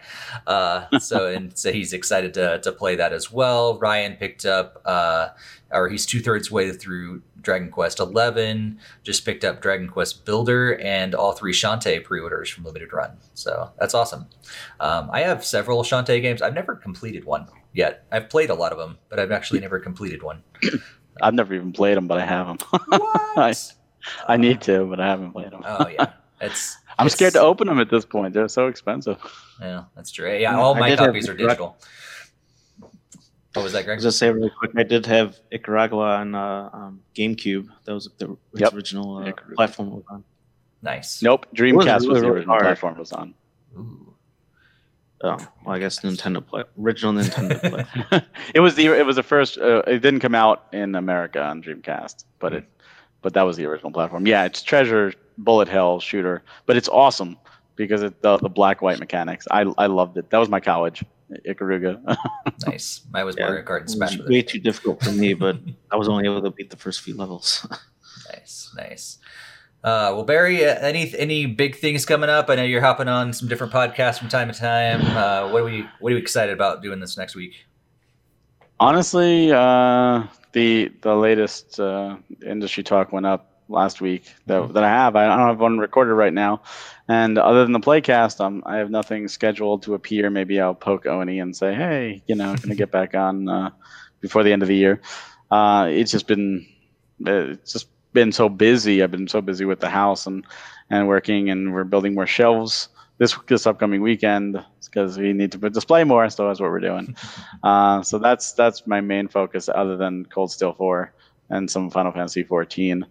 [0.48, 3.78] Uh, so and so he's excited to to play that as well.
[3.80, 5.30] Ryan picked up, uh,
[5.72, 8.80] or he's two thirds way through Dragon Quest Eleven.
[9.04, 13.18] Just picked up Dragon Quest Builder and all three Shantae pre-orders from Limited Run.
[13.34, 14.28] So that's awesome.
[14.80, 16.42] Um, I have several Shantae games.
[16.42, 18.06] I've never completed one yet.
[18.12, 20.44] I've played a lot of them, but I've actually never completed one.
[21.22, 22.58] I've never even played them, but I have them.
[22.88, 23.74] what?
[24.28, 25.64] I need to, but I haven't played them.
[25.66, 26.78] Oh yeah, it's.
[26.98, 28.34] I'm it's- scared to open them at this point.
[28.34, 29.18] They're so expensive.
[29.60, 30.34] Yeah, that's true.
[30.36, 31.78] Yeah, all I my copies are digital.
[33.54, 33.98] What was that, I Greg?
[33.98, 34.72] was gonna say really quick.
[34.76, 37.68] I did have Ikaruga on uh, um, GameCube.
[37.86, 38.74] That was the Yep.
[38.74, 40.24] original uh, platform was on.
[40.82, 41.22] Nice.
[41.24, 42.64] Nope, Dreamcast was, really, the original hard.
[42.64, 43.34] platform was on.
[43.78, 44.14] Ooh.
[45.26, 48.22] Oh, well, I guess Nintendo play original Nintendo play.
[48.54, 49.58] it was the it was the first.
[49.58, 52.66] Uh, it didn't come out in America on Dreamcast, but it
[53.22, 54.28] but that was the original platform.
[54.28, 57.38] Yeah, it's Treasure Bullet Hell shooter, but it's awesome
[57.76, 59.48] because it the, the black white mechanics.
[59.50, 60.30] I I loved it.
[60.30, 61.04] That was my college,
[61.48, 62.18] Ikaruga.
[62.68, 63.02] Nice.
[63.14, 65.58] I was Yeah, Mario Kart and Smash way too difficult for me, but
[65.92, 67.66] I was only able to beat the first few levels.
[68.32, 69.18] Nice, nice.
[69.86, 72.50] Uh, well, Barry, uh, any any big things coming up?
[72.50, 75.00] I know you're hopping on some different podcasts from time to time.
[75.16, 77.54] Uh, what are we What are we excited about doing this next week?
[78.80, 80.24] Honestly, uh,
[80.54, 85.16] the the latest uh, industry talk went up last week that, that I have.
[85.16, 86.64] I don't have one recorded right now,
[87.08, 90.32] and other than the playcast, um, I have nothing scheduled to appear.
[90.32, 93.70] Maybe I'll poke Oni and say, hey, you know, gonna get back on uh,
[94.20, 95.00] before the end of the year?
[95.52, 96.66] Uh, it's just been
[97.24, 99.04] it's just been so busy.
[99.04, 100.44] I've been so busy with the house and
[100.90, 105.60] and working, and we're building more shelves this this upcoming weekend because we need to
[105.60, 106.30] put display more.
[106.30, 107.16] So that's what we're doing.
[107.64, 111.12] Uh, so that's that's my main focus, other than Cold Steel 4
[111.50, 113.04] and some Final Fantasy 14.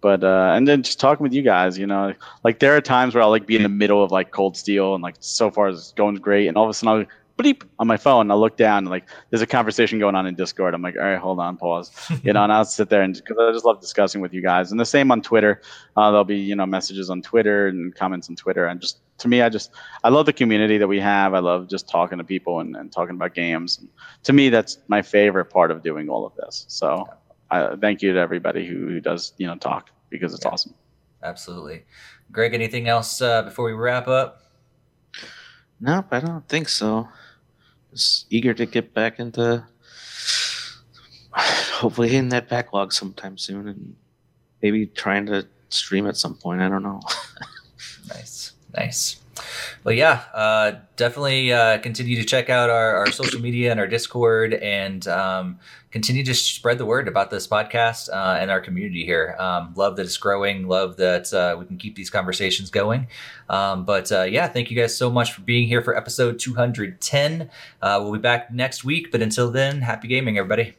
[0.00, 3.14] But uh, and then just talking with you guys, you know, like there are times
[3.14, 5.68] where I'll like be in the middle of like Cold Steel and like so far
[5.68, 7.06] it's going great, and all of a sudden I'll
[7.40, 8.22] bleep on my phone.
[8.22, 10.74] And I'll look down and like there's a conversation going on in Discord.
[10.74, 11.90] I'm like, all right, hold on, pause,
[12.22, 14.70] you know, and I'll sit there and because I just love discussing with you guys.
[14.70, 15.60] And the same on Twitter.
[15.96, 19.28] Uh, there'll be you know messages on Twitter and comments on Twitter, and just to
[19.28, 19.70] me, I just
[20.04, 21.34] I love the community that we have.
[21.34, 23.78] I love just talking to people and, and talking about games.
[23.78, 23.88] And
[24.24, 26.64] to me, that's my favorite part of doing all of this.
[26.68, 27.06] So,
[27.50, 30.52] uh, thank you to everybody who, who does you know talk because it's Yeah.
[30.52, 30.74] awesome.
[31.22, 31.84] Absolutely.
[32.32, 34.40] Greg, anything else uh, before we wrap up?
[35.80, 37.08] nope, I don't think so.
[37.92, 39.64] Just eager to get back into
[41.32, 43.96] hopefully hitting that backlog sometime soon and
[44.62, 46.60] maybe trying to stream at some point.
[46.60, 47.00] I don't know.
[48.08, 49.19] Nice, nice.
[49.84, 53.86] Well, yeah, uh, definitely uh, continue to check out our, our social media and our
[53.86, 55.58] Discord, and um,
[55.90, 59.36] continue to spread the word about this podcast uh, and our community here.
[59.38, 60.68] Um, love that it's growing.
[60.68, 63.08] Love that uh, we can keep these conversations going.
[63.48, 67.50] Um, but uh, yeah, thank you guys so much for being here for episode 210.
[67.82, 70.74] Uh, we'll be back next week, but until then, happy gaming, everybody.